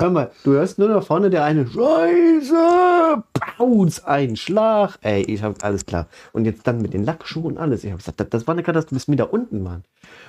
[0.00, 4.98] Hör mal, du hörst nur noch vorne der eine Scheiße, Pauz, ein Schlag.
[5.02, 6.08] Ey, ich hab alles klar.
[6.32, 7.84] Und jetzt dann mit den Lackschuhen und alles.
[7.84, 9.84] Ich habe gesagt, das, das war eine Katastrophe, bis wir da unten waren.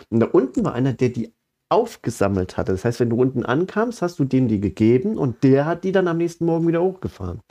[0.10, 1.34] Und da unten war einer, der die
[1.70, 2.72] aufgesammelt hatte.
[2.72, 5.92] Das heißt, wenn du unten ankamst, hast du dem die gegeben und der hat die
[5.92, 7.42] dann am nächsten Morgen wieder hochgefahren.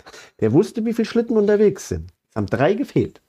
[0.40, 2.12] Der wusste, wie viele Schlitten unterwegs sind.
[2.30, 3.20] Es haben drei gefehlt.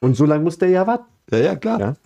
[0.00, 1.12] Und so lange musste er ja warten.
[1.30, 1.80] Ja, ja, klar.
[1.80, 1.96] Ja.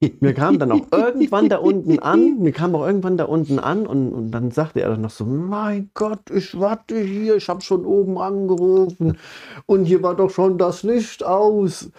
[0.00, 2.44] Wir kamen dann auch irgendwann da unten an.
[2.44, 5.24] Wir kamen auch irgendwann da unten an und, und dann sagte er dann noch so:
[5.24, 9.18] Mein Gott, ich warte hier, ich habe schon oben angerufen
[9.66, 11.90] und hier war doch schon das Licht aus.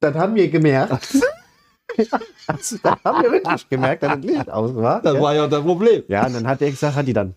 [0.00, 1.18] Dann haben wir gemerkt.
[1.96, 5.02] Ja, also, dann haben wir wirklich gemerkt, dass das Licht aus war.
[5.02, 5.20] Das ja.
[5.20, 6.02] war ja das Problem.
[6.08, 7.34] Ja, und dann hat er gesagt, hat die dann,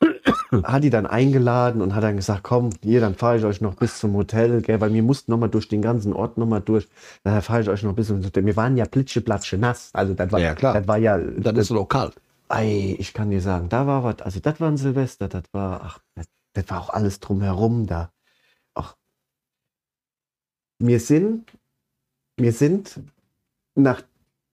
[0.64, 3.74] hat die dann eingeladen und hat dann gesagt, komm, hier, dann fahre ich euch noch
[3.74, 6.60] bis zum Hotel, gell, weil wir mussten noch mal durch den ganzen Ort noch mal
[6.60, 6.88] durch.
[7.24, 8.44] Dann fahre ich euch noch bis zum Hotel.
[8.44, 9.90] Wir waren ja plitsche, platsche, nass.
[9.92, 10.74] Also das war Ja, klar.
[10.74, 12.14] Das war ja, Dann ist es kalt.
[12.48, 15.80] Ei, ich kann dir sagen, da war was, also das war ein Silvester, das war,
[15.82, 18.12] ach, das, das war auch alles drumherum da.
[18.74, 18.94] Ach,
[20.78, 21.50] wir sind,
[22.36, 23.00] wir sind
[23.76, 24.02] nach,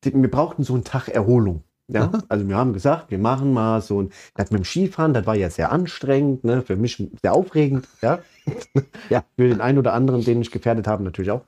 [0.04, 1.64] wir brauchten so einen Tag Erholung.
[1.90, 5.26] Ja, also wir haben gesagt, wir machen mal so ein, das mit dem Skifahren, das
[5.26, 8.20] war ja sehr anstrengend, ne, für mich sehr aufregend, ja.
[9.10, 9.24] Ja.
[9.38, 11.44] Für den einen oder anderen, den ich gefährdet habe, natürlich auch.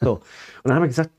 [0.00, 0.14] So.
[0.14, 0.22] Und
[0.64, 1.10] dann haben wir gesagt,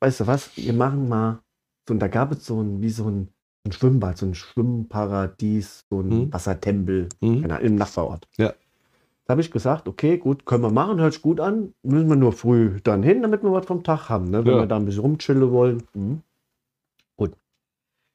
[0.00, 1.40] weißt du was, wir machen mal,
[1.88, 3.28] so, und da gab es so ein, wie so ein,
[3.66, 6.32] ein Schwimmbad, so ein Schwimmparadies, so ein Mhm.
[6.32, 7.44] Wassertempel, Mhm.
[7.44, 8.28] Ahnung, im Nachbarort.
[8.36, 8.52] Ja.
[9.28, 12.16] Da habe ich gesagt, okay, gut, können wir machen, hört sich gut an, müssen wir
[12.16, 14.42] nur früh dann hin, damit wir was vom Tag haben, ne?
[14.42, 14.60] wenn Ja.
[14.60, 15.82] wir da ein bisschen rumchillen wollen.
[15.92, 16.22] Mhm.
[17.18, 17.32] Gut.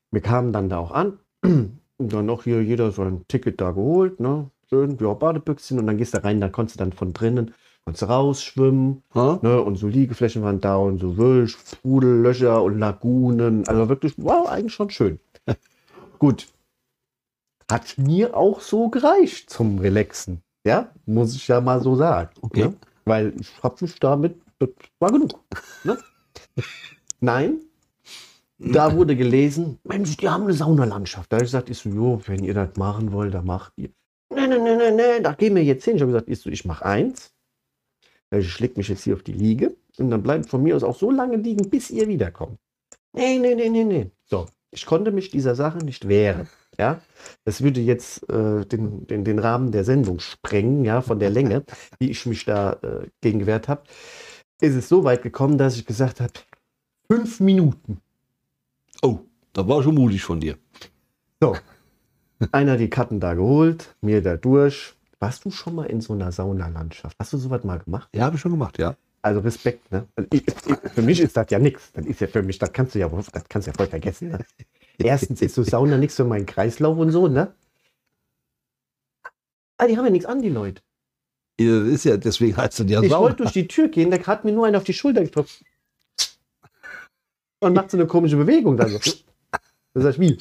[0.09, 3.69] Wir kamen dann da auch an und dann auch hier jeder so ein Ticket da
[3.71, 4.49] geholt, ne?
[4.69, 7.53] schön, ja, Badebüchschen und dann gehst du rein, da konntest du dann von drinnen,
[7.85, 9.37] konntest rausschwimmen, Ha?
[9.43, 13.67] Ne, und so Liegeflächen waren da und so Wölsch, Sprudellöcher und Lagunen.
[13.67, 15.19] Also wirklich, wow, eigentlich schon schön.
[16.17, 16.47] Gut.
[17.71, 20.41] Hat mir auch so gereicht zum Relaxen.
[20.65, 22.29] Ja, muss ich ja mal so sagen.
[22.41, 22.65] Okay.
[22.65, 22.73] Ne?
[23.05, 25.39] Weil ich habe mich damit, das war genug.
[25.83, 25.97] Ne?
[27.19, 27.59] Nein,
[28.57, 31.31] da wurde gelesen, Mensch, die haben eine Saunalandschaft.
[31.31, 33.89] Da habe ich gesagt, ich so, jo, wenn ihr das machen wollt, dann macht ihr.
[34.33, 35.95] Nee, nee, nee, nee, nee, da gehen wir jetzt hin.
[35.95, 37.33] Ich habe gesagt, ich, so, ich mache eins.
[38.31, 40.97] Ich schlägt mich jetzt hier auf die Liege und dann bleibt von mir aus auch
[40.97, 42.57] so lange liegen, bis ihr wiederkommt.
[43.13, 44.11] Nee, nee, nee, nee, nee.
[44.25, 46.47] So, ich konnte mich dieser Sache nicht wehren.
[46.77, 47.01] Ja,
[47.45, 51.63] das würde jetzt äh, den, den, den Rahmen der Sendung sprengen, ja, von der Länge,
[51.99, 53.83] wie ich mich da äh, gegen gewehrt habe.
[54.59, 56.33] Ist es so weit gekommen, dass ich gesagt habe,
[57.09, 57.99] fünf Minuten.
[59.01, 59.19] Oh,
[59.53, 60.57] das war schon mutig von dir.
[61.41, 61.55] So,
[62.51, 64.93] einer die Karten da geholt, mir da durch.
[65.19, 67.15] Warst du schon mal in so einer Saunalandschaft?
[67.19, 68.09] Hast du sowas mal gemacht?
[68.13, 68.95] Ja, habe ich schon gemacht, ja.
[69.21, 70.05] Also Respekt, ne?
[70.17, 71.93] Also ich, ich, für mich ist das ja nichts.
[71.93, 74.31] Das ist ja für mich, das kannst du ja, das kannst du ja voll vergessen.
[74.31, 74.39] Ne?
[74.97, 77.53] Erstens ist so Sauna nichts für meinen Kreislauf und so, ne?
[79.77, 80.81] Ah, die haben ja nichts an, die Leute.
[81.57, 83.23] Das ist ja, deswegen heißt es ja Ich Sauna.
[83.23, 85.65] wollte durch die Tür gehen, da hat mir nur einer auf die Schulter getroffen.
[87.59, 88.99] Und macht so eine komische Bewegung dann so.
[89.93, 90.37] Da sag ich, wie?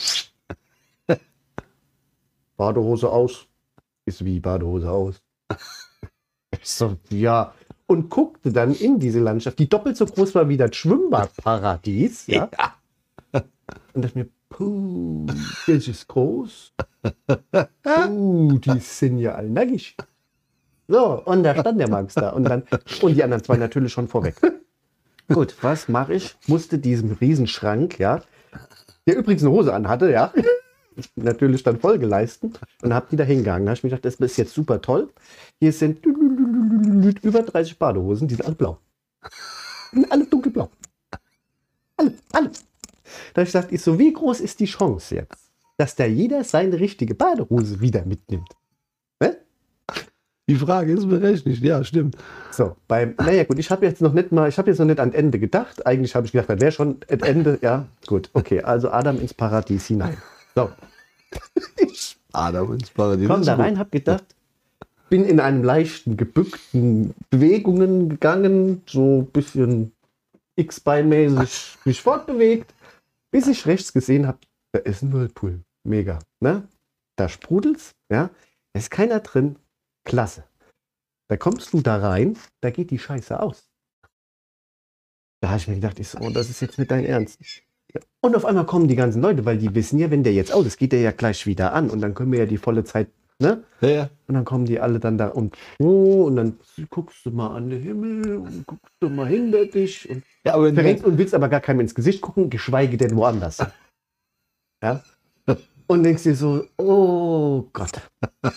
[2.57, 3.47] Badehose aus.
[4.05, 5.23] Ist wie Badehose aus.
[6.51, 7.55] Ich so, ja.
[7.87, 12.27] Und guckte dann in diese Landschaft, die doppelt so groß war wie das Schwimmbadparadies.
[12.27, 12.49] Ja.
[13.93, 15.27] Und dachte mir, puh,
[15.67, 16.73] das ist groß.
[17.83, 19.97] Puh, die sind ja all nackig.
[20.89, 22.31] So, und da stand der Max da.
[22.31, 22.65] Und, dann,
[23.01, 24.37] und die anderen zwei natürlich schon vorweg.
[25.29, 26.37] Gut, was mache ich?
[26.47, 28.23] Musste diesem Riesenschrank, ja,
[29.07, 30.33] der übrigens eine Hose anhatte, ja,
[31.17, 33.65] natürlich dann voll geleisten und habe die da hingehangen.
[33.65, 35.09] Da habe ich mir gedacht, das ist jetzt super toll.
[35.61, 38.79] Hier sind über 30 Badehosen, die sind alle blau.
[39.93, 40.71] Die sind alle dunkelblau.
[41.97, 42.51] Alle, alle.
[43.35, 46.45] Da habe ich gesagt, ist so, wie groß ist die Chance jetzt, dass da jeder
[46.45, 48.51] seine richtige Badehose wieder mitnimmt?
[49.21, 49.37] Ne?
[50.49, 52.17] Die Frage ist berechtigt, ja, stimmt.
[52.51, 55.01] So, beim, naja gut, ich habe jetzt noch nicht mal, ich habe jetzt noch nicht
[55.01, 55.87] an Ende gedacht.
[55.87, 57.59] Eigentlich habe ich gedacht, das wäre schon das Ende.
[57.63, 58.63] Ja, gut, okay.
[58.63, 60.17] Also Adam ins Paradies hinein.
[60.55, 60.71] So,
[62.33, 63.29] Adam ins Paradies.
[63.29, 64.25] komm da rein, hab gedacht,
[65.13, 69.93] bin in einem leichten, gebückten Bewegungen gegangen, so ein bisschen
[70.57, 72.73] X-Bein-mäßig mich fortbewegt,
[73.33, 74.39] bis ich rechts gesehen habe,
[74.73, 75.65] da ist ein Whirlpool.
[75.85, 76.69] Mega, ne?
[77.17, 78.31] Da sprudelt's, ja?
[78.73, 79.57] Da ist keiner drin.
[80.05, 80.45] Klasse.
[81.29, 83.71] Da kommst du da rein, da geht die Scheiße aus.
[85.41, 87.41] Da habe ich mir gedacht, ich so, oh, das ist jetzt nicht dein Ernst.
[88.21, 90.67] Und auf einmal kommen die ganzen Leute, weil die wissen ja, wenn der jetzt aus
[90.67, 93.09] ist, geht der ja gleich wieder an und dann können wir ja die volle Zeit,
[93.43, 93.65] ne?
[93.81, 94.11] Ja, ja.
[94.27, 96.59] Und dann kommen die alle dann da und oh, und dann
[96.91, 100.73] guckst du mal an den Himmel und guckst du mal hinter dich und ja aber
[100.73, 103.59] verrenkst und willst aber gar keinem ins Gesicht gucken, geschweige denn woanders.
[104.85, 105.01] Ja?
[105.87, 108.01] Und denkst dir so, oh Gott.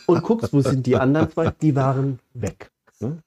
[0.07, 1.51] Und guckst, wo sind die anderen zwei?
[1.51, 2.71] Die waren weg.
[2.99, 3.21] Ne?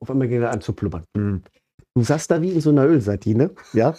[0.00, 1.04] Auf einmal geht er an zu blubbern.
[1.16, 1.42] Hm.
[1.94, 3.94] Du saßt da wie in so einer Ölsardine, ja?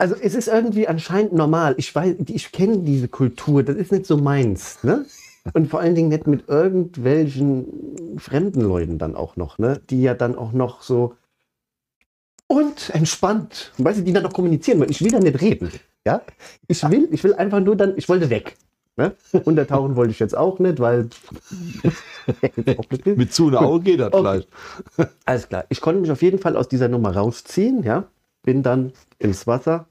[0.00, 1.74] Also es ist irgendwie anscheinend normal.
[1.76, 5.04] Ich weiß, ich kenne diese Kultur, das ist nicht so meins, ne?
[5.52, 9.78] Und vor allen Dingen nicht mit irgendwelchen fremden Leuten dann auch noch, ne?
[9.90, 11.16] Die ja dann auch noch so
[12.46, 14.90] und entspannt, weißt du, die dann noch kommunizieren wollen.
[14.90, 15.70] Ich will da nicht reden,
[16.06, 16.22] ja?
[16.66, 18.56] Ich will, ich will einfach nur dann, ich wollte weg.
[18.96, 19.14] Ne?
[19.44, 21.10] Untertauchen wollte ich jetzt auch nicht, weil
[23.04, 24.44] mit zu einer Auge geht das Okay.
[24.96, 25.08] vielleicht.
[25.26, 25.64] alles klar.
[25.68, 28.04] Ich konnte mich auf jeden Fall aus dieser Nummer rausziehen, ja.
[28.42, 29.86] Bin dann ins Wasser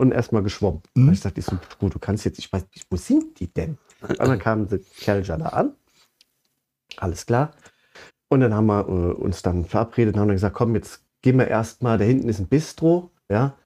[0.00, 0.82] und erstmal geschwommen.
[0.94, 1.12] Mhm.
[1.12, 3.76] Ich dachte, ich so, gut, du kannst jetzt, ich weiß nicht, wo sind die denn?
[4.00, 5.74] Und dann kamen die Kerlja da an.
[6.96, 7.52] Alles klar.
[8.30, 11.38] Und dann haben wir äh, uns dann verabredet und haben dann gesagt, komm, jetzt gehen
[11.38, 13.56] wir erstmal, da hinten ist ein Bistro, ja.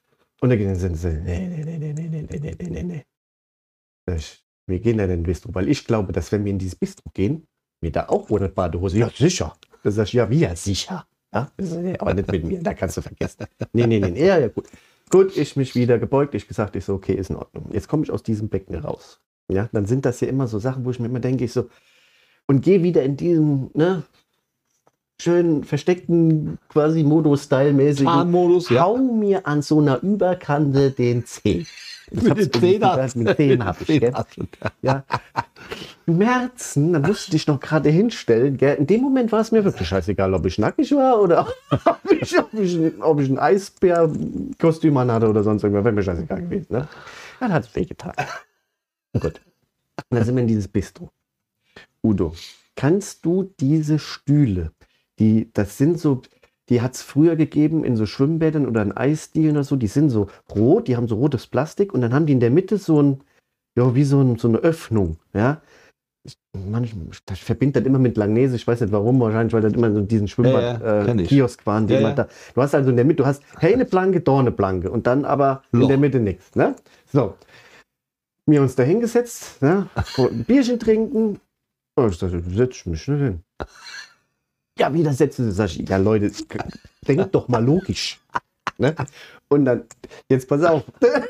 [0.41, 4.45] Und dann gehen sie, nee, nee, nee, nee, nee, nee, nee, nee, nee, nee, Ich,
[4.67, 7.11] wir gehen da in den Bistro, weil ich glaube, dass wenn wir in dieses Bistro
[7.15, 7.47] gehen,
[7.81, 9.57] wir da auch ohne Badehose, ja sicher.
[9.85, 11.07] Da sag ich, ja, wie, ja, sicher.
[11.33, 11.51] Ja,
[11.99, 13.47] aber nicht mit mir, da kannst du vergessen.
[13.73, 14.69] Nee, nee, nee, nee, ja, ja, gut.
[15.11, 17.69] Gut, ich mich wieder gebeugt, ich gesagt, ich so, okay, ist in Ordnung.
[17.73, 19.21] Jetzt komme ich aus diesem Becken raus.
[19.49, 21.69] Ja, dann sind das ja immer so Sachen, wo ich mir immer denke, ich so,
[22.47, 24.03] und gehe wieder in diesem, ne,
[25.21, 28.83] schön versteckten, quasi Modo-Style-mäßigen, Fahnenmodus, ja.
[28.83, 31.67] hau mir an so einer Überkante den Zeh.
[32.11, 34.13] Mit den hast Mit Zehen hab ich, gell?
[34.83, 35.05] Ja.
[36.05, 38.57] Schmerzen, da musste ich dich noch gerade hinstellen.
[38.57, 38.77] Gell?
[38.77, 41.49] In dem Moment war es mir wirklich scheißegal, ob ich nackig war oder
[41.85, 45.85] ob ich, ob ich, ein- ob ich ein Eisbär-Kostüm anhatte oder sonst irgendwas.
[45.85, 46.67] Wäre mir scheißegal gewesen.
[46.71, 46.89] Ne?
[47.41, 48.13] Dann hat es wehgetan.
[49.15, 49.41] Gut.
[50.11, 51.11] Und dann sind wir in dieses Bistro.
[52.03, 52.35] Udo,
[52.77, 54.73] kannst du diese Stühle,
[55.19, 56.21] die, das sind so,
[56.69, 60.11] die hat es früher gegeben in so Schwimmbädern oder in Eisdielen oder so, die sind
[60.11, 63.03] so rot, die haben so rotes Plastik und dann haben die in der Mitte so
[63.03, 63.21] ein,
[63.77, 65.61] ja, wie so, ein, so eine Öffnung, ja.
[66.27, 69.75] Ich, manchmal, das verbindet das immer mit Langnese, ich weiß nicht warum, wahrscheinlich, weil das
[69.75, 70.27] immer so diesen
[70.63, 71.29] Ja, ja, kenn äh, ich.
[71.67, 72.15] Waren, die Ja, ja.
[72.15, 72.29] da.
[72.55, 75.63] Du hast also in der Mitte, du hast helle Planke, Dorne Planke und dann aber
[75.73, 75.89] in Loch.
[75.89, 76.77] der Mitte nichts, ne?
[77.13, 77.35] So.
[78.47, 79.89] Wir uns da hingesetzt, ne?
[80.19, 81.41] ein Bierchen trinken.
[81.97, 83.43] Oh, ich dachte, setz ich mich nicht hin.
[84.79, 86.33] Ja, wieder sie, sag ich, ja Leute,
[87.07, 88.21] denkt doch mal logisch.
[88.79, 88.95] Ne?
[89.49, 89.85] Und dann,
[90.29, 90.83] jetzt pass auf.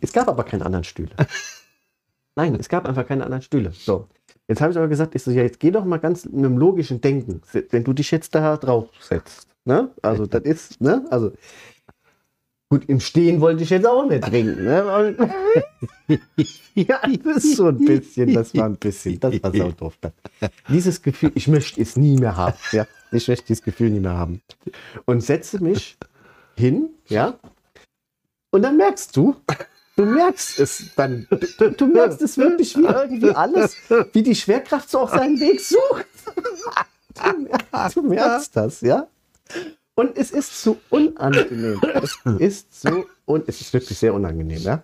[0.00, 1.10] Es gab aber keine anderen Stühle.
[2.36, 3.72] Nein, es gab einfach keine anderen Stühle.
[3.72, 4.06] So.
[4.46, 6.56] Jetzt habe ich aber gesagt, ich so, ja, jetzt geh doch mal ganz mit dem
[6.56, 9.48] logischen Denken, wenn du dich jetzt da drauf setzt.
[9.64, 9.90] Ne?
[10.02, 11.04] Also, das ist, ne?
[11.10, 11.32] Also,
[12.74, 14.64] gut, im Stehen wollte ich jetzt auch nicht trinken.
[14.64, 15.16] Ne?
[16.74, 19.94] ja, das ist so ein bisschen, das war ein bisschen, das war so doof.
[20.68, 22.56] Dieses Gefühl, ich möchte es nie mehr haben.
[22.72, 22.86] Ja?
[23.12, 24.40] Ich möchte dieses Gefühl nie mehr haben.
[25.04, 25.96] Und setze mich
[26.56, 27.38] hin, ja,
[28.50, 29.36] und dann merkst du,
[29.96, 31.26] du merkst es dann,
[31.58, 33.76] du, du merkst es wirklich, wie irgendwie alles,
[34.12, 36.06] wie die Schwerkraft so auch seinen Weg sucht.
[37.14, 39.06] Du, mer- du merkst das, ja.
[39.96, 41.80] Und es ist so unangenehm.
[42.02, 44.82] Es ist so, und es ist wirklich sehr unangenehm, ja.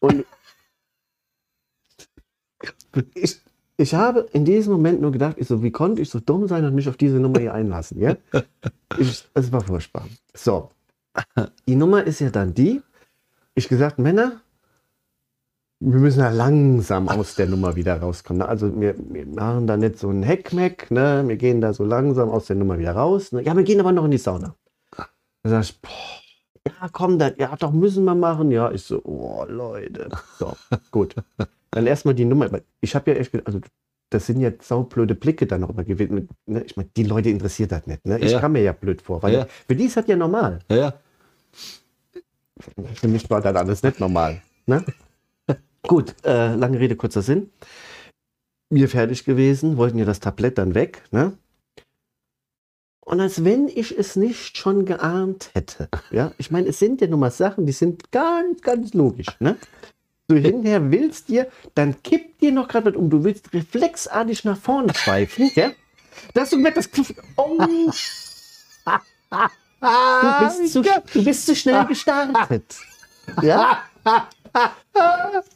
[0.00, 0.26] Und
[3.14, 3.40] ich,
[3.76, 6.64] ich habe in diesem Moment nur gedacht, ich so, wie konnte ich so dumm sein
[6.64, 8.16] und mich auf diese Nummer hier einlassen, ja?
[8.98, 10.06] Ich, es war furchtbar.
[10.34, 10.70] So.
[11.66, 12.82] Die Nummer ist ja dann die,
[13.54, 14.40] ich gesagt, Männer,
[15.86, 18.40] wir müssen ja langsam aus der Nummer wieder rauskommen.
[18.40, 18.48] Ne?
[18.48, 21.22] Also wir, wir machen da nicht so ein Heckmeck, ne?
[21.26, 23.32] wir gehen da so langsam aus der Nummer wieder raus.
[23.32, 23.42] Ne?
[23.42, 24.54] Ja, wir gehen aber noch in die Sauna.
[24.96, 25.90] Da sag ich, boah,
[26.66, 28.50] ja komm, das, ja doch, müssen wir machen.
[28.50, 30.08] Ja, ich so, oh Leute.
[30.38, 30.54] So,
[30.90, 31.14] gut.
[31.70, 32.48] Dann erstmal die Nummer.
[32.80, 33.60] Ich habe ja echt, also
[34.10, 36.28] das sind ja saublöde Blicke dann noch immer gewesen.
[36.46, 36.62] Ne?
[36.62, 38.06] Ich meine, die Leute interessiert das nicht.
[38.06, 38.18] Ne?
[38.20, 38.40] Ich Ja.
[38.40, 39.46] kam mir ja blöd vor, weil Ja.
[39.66, 40.60] für die ist das ja normal.
[40.70, 40.94] Ja.
[42.94, 44.40] Für mich war das alles nicht normal.
[44.66, 44.82] Ne?
[45.86, 47.50] Gut, äh, lange Rede, kurzer Sinn.
[48.70, 51.36] wir fertig gewesen, wollten ja das Tablett dann weg, ne?
[53.04, 55.90] Und als wenn ich es nicht schon geahnt hätte.
[56.10, 59.58] Ja, ich meine, es sind ja nun mal Sachen, die sind ganz, ganz logisch, ne?
[60.26, 64.56] Du hinterher willst dir, dann kippt dir noch gerade was um, du willst reflexartig nach
[64.56, 65.72] vorne schweifen, ja?
[66.32, 67.58] Dass du merkst, das oh,
[69.80, 72.74] du, bist zu, du bist zu schnell gestartet.
[73.42, 73.82] Ja?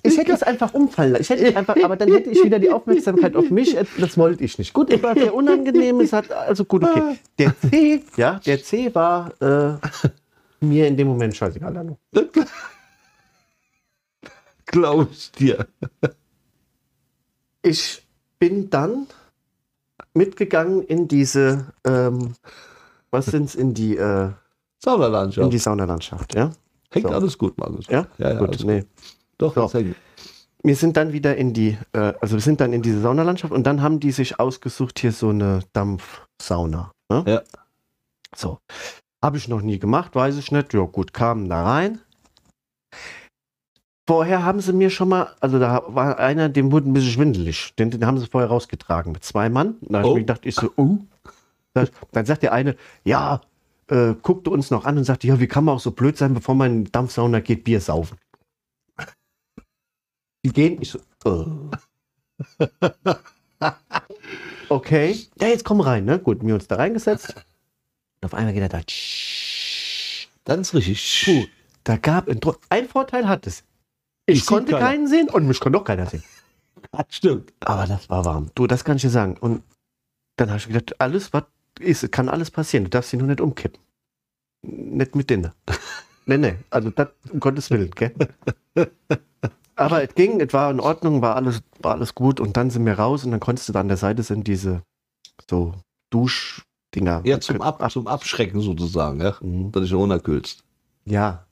[0.02, 1.22] Ich hätte es einfach umfallen lassen.
[1.22, 3.76] Ich hätte einfach, aber dann hätte ich wieder die Aufmerksamkeit auf mich.
[3.98, 4.72] Das wollte ich nicht.
[4.72, 6.00] Gut, es war sehr unangenehm.
[6.00, 7.18] Es hat also gut, okay.
[7.38, 9.74] Der C, ja, der C war äh,
[10.60, 11.96] mir in dem Moment scheißegal.
[14.66, 15.66] Glaube ich dir.
[17.62, 18.02] Ich
[18.38, 19.06] bin dann
[20.14, 22.34] mitgegangen in diese, ähm,
[23.10, 24.34] was sind's, in die, äh, in
[24.78, 25.52] Saunalandschaft.
[25.52, 26.50] die Saunalandschaft, ja.
[26.92, 27.12] Hängt so.
[27.12, 27.86] alles gut, Markus.
[27.88, 28.80] Ja, ja, ja gut, alles nee.
[28.80, 28.88] gut.
[29.38, 29.62] Doch, So.
[29.62, 29.96] das hängt.
[30.62, 33.64] Wir sind dann wieder in die, äh, also wir sind dann in diese Saunalandschaft und
[33.64, 36.90] dann haben die sich ausgesucht, hier so eine Dampfsauna.
[37.10, 37.24] Ne?
[37.26, 37.42] Ja.
[38.34, 38.58] So.
[39.22, 40.74] Habe ich noch nie gemacht, weiß ich nicht.
[40.74, 42.00] Ja, gut, kamen da rein.
[44.08, 47.74] Vorher haben sie mir schon mal, also da war einer, dem wurde ein bisschen schwindelig.
[47.78, 49.76] Den, den haben sie vorher rausgetragen mit zwei Mann.
[49.82, 50.10] Da habe Oh.
[50.12, 50.70] ich mir gedacht, ich so.
[51.74, 52.74] Da- Dann sagt der eine,
[53.04, 53.42] ja,
[53.88, 56.34] äh, guckte uns noch an und sagte, ja, wie kann man auch so blöd sein,
[56.34, 58.18] bevor man in die Dampfsauna geht, Bier saufen.
[60.44, 62.66] Die gehen, ich so, äh.
[64.68, 65.26] Okay.
[65.40, 66.18] Ja, jetzt komm rein, ne?
[66.18, 67.34] Gut, wir uns da reingesetzt.
[67.34, 68.82] Und auf einmal geht er da.
[68.82, 70.28] tsch.
[70.44, 71.22] Dann ist richtig.
[71.24, 71.46] Puh,
[71.84, 73.64] da gab ein, ein Vorteil hat es.
[74.26, 74.84] Ich, Ich konnte keiner.
[74.86, 76.22] keinen sehen und mich konnte auch keiner sehen.
[76.92, 77.52] Das stimmt.
[77.60, 78.50] Aber das war warm.
[78.54, 79.36] Du, das kann ich dir sagen.
[79.36, 79.62] Und
[80.36, 81.42] dann habe ich gedacht, alles, was
[81.80, 82.84] ist, kann alles passieren.
[82.84, 83.80] Du darfst sie nur nicht umkippen.
[84.62, 85.52] Nicht mit denen.
[86.26, 86.56] nee, nee.
[86.70, 88.14] Also das, um Gottes Willen, gell?
[89.76, 92.40] Aber es ging, es war in Ordnung, war alles, war alles gut.
[92.40, 94.82] Und dann sind wir raus und dann konntest du da an der Seite sind diese
[95.48, 95.74] so
[96.10, 97.22] Duschdinger.
[97.24, 99.36] Ja, zum, Ab zum Abschrecken sozusagen, ja.
[99.40, 99.70] Mhm.
[99.70, 100.64] Dass du dich runterkühlst.
[101.04, 101.46] Ja.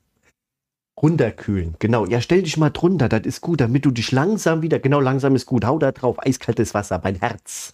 [1.01, 2.05] Runterkühlen, genau.
[2.05, 5.35] Ja, stell dich mal drunter, das ist gut, damit du dich langsam wieder, genau, langsam
[5.35, 5.63] ist gut.
[5.63, 7.73] Hau da drauf, eiskaltes Wasser, mein Herz.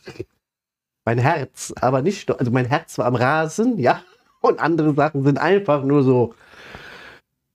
[1.06, 4.02] Mein Herz, aber nicht, also mein Herz war am Rasen, ja,
[4.42, 6.34] und andere Sachen sind einfach nur so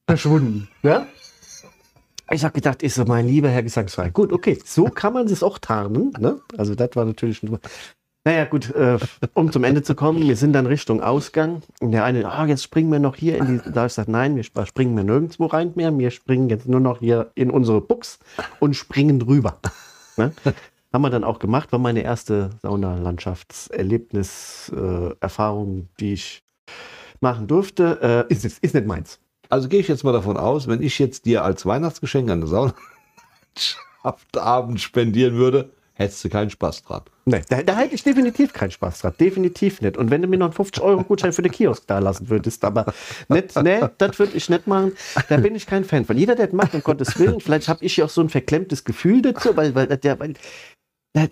[0.06, 1.06] verschwunden, ja.
[2.30, 4.12] Ich habe gedacht, ich so, mein lieber Herr Gesangsverein.
[4.12, 6.40] Gut, okay, so kann man es auch tarnen, ne?
[6.58, 7.58] Also das war natürlich nur.
[8.24, 8.98] Naja, gut, äh,
[9.32, 11.62] um zum Ende zu kommen, wir sind dann Richtung Ausgang.
[11.80, 13.72] Und der eine, ah, jetzt springen wir noch hier in die.
[13.72, 15.96] Da ich gesagt, nein, wir sp- springen wir nirgendwo rein mehr.
[15.96, 18.18] Wir springen jetzt nur noch hier in unsere Buchs
[18.60, 19.58] und springen drüber.
[20.18, 20.32] Ne?
[20.92, 26.42] Haben wir dann auch gemacht, war meine erste Saunalandschaftserlebnis, äh, Erfahrung, die ich
[27.20, 28.26] machen durfte.
[28.30, 29.20] Äh, ist, ist, nicht meins.
[29.50, 32.80] Also gehe ich jetzt mal davon aus, wenn ich jetzt dir als Weihnachtsgeschenk eine Saunalandschaft
[34.80, 37.02] spendieren würde, hättest du keinen Spaß dran.
[37.24, 39.14] Nee, da, da hätte ich definitiv keinen Spaß dran.
[39.20, 39.98] Definitiv nicht.
[39.98, 42.86] Und wenn du mir noch einen 50-Euro-Gutschein für den Kiosk da lassen würdest, aber
[43.28, 44.92] nicht, nee, das würde ich nicht machen.
[45.28, 46.16] Da bin ich kein Fan von.
[46.16, 48.84] Jeder, der das macht, um Gottes Willen, vielleicht habe ich ja auch so ein verklemmtes
[48.84, 50.34] Gefühl dazu, weil, weil der, weil,
[51.14, 51.30] der,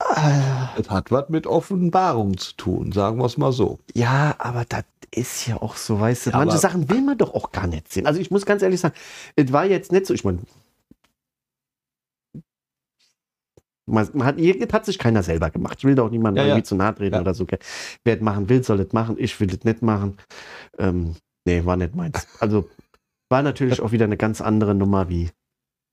[0.00, 3.78] ah, Es hat was mit Offenbarung zu tun, sagen wir es mal so.
[3.94, 4.84] ja, aber das
[5.14, 7.92] ist ja auch so, weißt du, Ja, manche Sachen will man doch auch gar nicht
[7.92, 8.06] sehen.
[8.06, 8.94] Also ich muss ganz ehrlich sagen,
[9.36, 10.38] es war jetzt nicht so, ich meine,
[13.86, 14.38] man, man hat,
[14.72, 15.78] hat sich keiner selber gemacht.
[15.78, 16.54] Ich will doch niemandem Ja, ja.
[16.54, 17.20] irgendwie zu nahe treten Ja.
[17.20, 17.46] oder so.
[18.04, 19.16] Wer es machen will, soll es machen.
[19.18, 20.16] Ich will es nicht machen.
[20.78, 22.26] Ähm, nee, war nicht meins.
[22.40, 22.68] Also
[23.28, 25.30] war natürlich auch wieder eine ganz andere Nummer wie,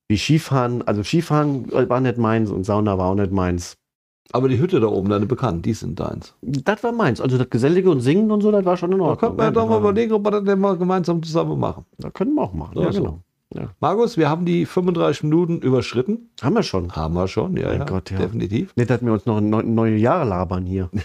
[0.10, 0.82] wie Skifahren.
[0.82, 3.78] Also Skifahren war nicht meins und Sauna war auch nicht meins.
[4.32, 6.36] Aber die Hütte da oben, deine Bekannten, die sind deins.
[6.41, 7.20] Das war meins.
[7.20, 9.20] Also das Gesellige und Singen und so, das war schon in Da Ordnung.
[9.20, 9.55] könnte man ja ne?
[9.55, 11.86] doch mal überlegen, ob wir das denn mal gemeinsam zusammen machen.
[11.97, 12.78] Da können wir auch machen.
[12.80, 12.99] Ja, so.
[13.01, 13.24] genau.
[13.80, 16.30] Markus, wir haben die 35 Minuten überschritten.
[16.41, 16.95] Haben wir schon.
[16.95, 18.20] Haben wir schon, ja, Mein ja, Gott, ja.
[18.20, 18.76] definitiv.
[18.76, 20.91] Nicht, dass wir uns noch neu, neue Jahre labern hier.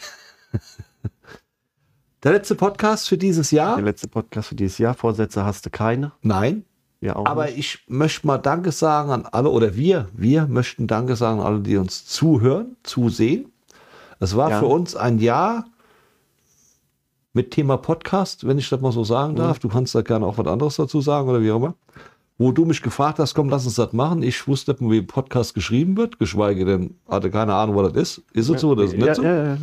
[2.23, 3.77] Der letzte Podcast für dieses Jahr?
[3.77, 4.93] Der letzte Podcast für dieses Jahr.
[4.95, 6.13] Vorsätze hast du keine.
[6.23, 6.65] Nein,
[7.05, 7.59] Ja, aber nicht.
[7.59, 11.61] ich möchte mal Danke sagen an alle, oder wir, wir möchten Danke sagen an alle,
[11.61, 13.53] die uns zuhören, zusehen.
[14.21, 14.59] Es war Ja.
[14.61, 15.67] für uns ein Jahr
[17.35, 19.59] mit Thema Podcast, wenn ich das mal so sagen darf.
[19.59, 21.75] Du kannst da gerne auch was anderes dazu sagen oder wie auch immer.
[22.39, 24.23] Wo du mich gefragt hast, komm, lass uns das machen.
[24.23, 28.23] Ich wusste nicht, wie Podcast geschrieben wird, geschweige denn, hatte keine Ahnung, was das ist.
[28.33, 29.23] Ist es so oder ist es nicht ja, so?
[29.23, 29.59] ja, ja.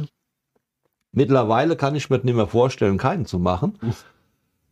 [1.12, 3.80] Mittlerweile kann ich mir nicht mehr vorstellen, keinen zu machen.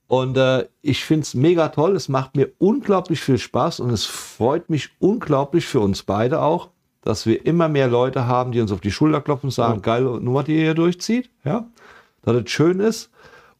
[0.10, 1.96] Und äh, ich finde es mega toll.
[1.96, 6.70] Es macht mir unglaublich viel Spaß und es freut mich unglaublich für uns beide auch,
[7.04, 10.20] dass wir immer mehr Leute haben, die uns auf die Schulter klopfen und sagen, geile
[10.20, 11.30] Nummer, die ihr hier durchzieht.
[11.46, 11.68] Ja?
[12.24, 13.12] Dass es schön ist.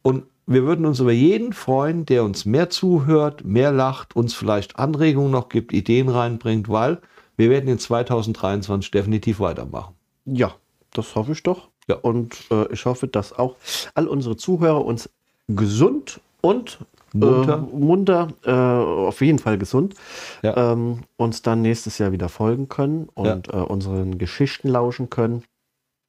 [0.02, 4.76] Und wir würden uns über jeden freuen, der uns mehr zuhört, mehr lacht, uns vielleicht
[4.76, 6.98] Anregungen noch gibt, Ideen reinbringt, weil
[7.36, 9.94] wir werden in 2023 definitiv weitermachen.
[10.24, 10.52] Ja,
[10.94, 11.68] das hoffe ich doch.
[11.86, 11.94] Ja.
[11.94, 13.54] Und äh, ich hoffe, dass auch
[13.94, 15.08] all unsere Zuhörer uns
[15.46, 16.78] gesund und
[17.12, 17.58] Munter.
[17.58, 19.94] äh, munter äh, auf jeden Fall gesund,
[20.42, 20.72] Ja.
[20.72, 25.42] ähm, uns dann nächstes Jahr wieder folgen können und äh, unseren Geschichten lauschen können.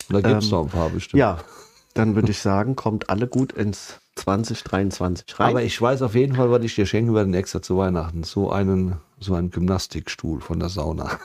[0.10, 1.20] Da gibt es Ähm, noch ein paar bestimmt.
[1.20, 1.40] Ja,
[1.94, 5.50] dann würde ich sagen, kommt alle gut ins 2023 rein.
[5.50, 8.24] Aber ich weiß auf jeden Fall, was ich dir schenken werde extra zu Weihnachten.
[8.24, 11.20] So einen, so einen Gymnastikstuhl von der Sauna.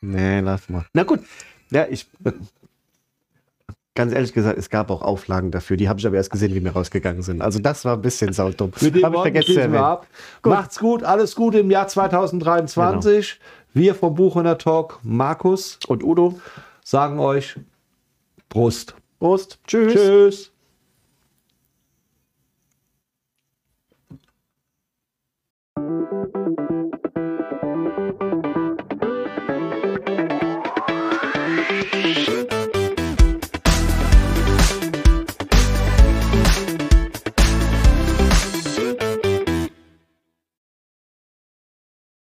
[0.00, 0.86] nee, lass mal.
[0.92, 1.20] Na gut,
[1.70, 2.06] ja, ich.
[3.96, 5.76] Ganz ehrlich gesagt, es gab auch Auflagen dafür.
[5.76, 7.40] Die habe ich aber erst gesehen, wie wir rausgegangen sind.
[7.42, 8.72] Also das war ein bisschen saudumm.
[8.80, 9.82] Mit dem Hab ich vergessen zu erwähnen.
[9.84, 10.06] ab.
[10.44, 13.38] Macht's gut, alles Gute im Jahr 2023.
[13.72, 16.40] Wir vom Buchhörner Talk, Markus, Und Udo,
[16.82, 17.56] sagen euch
[18.48, 18.94] Prost.
[19.20, 19.58] Prost.
[19.66, 19.92] Tschüss.
[19.94, 20.50] Tschüss.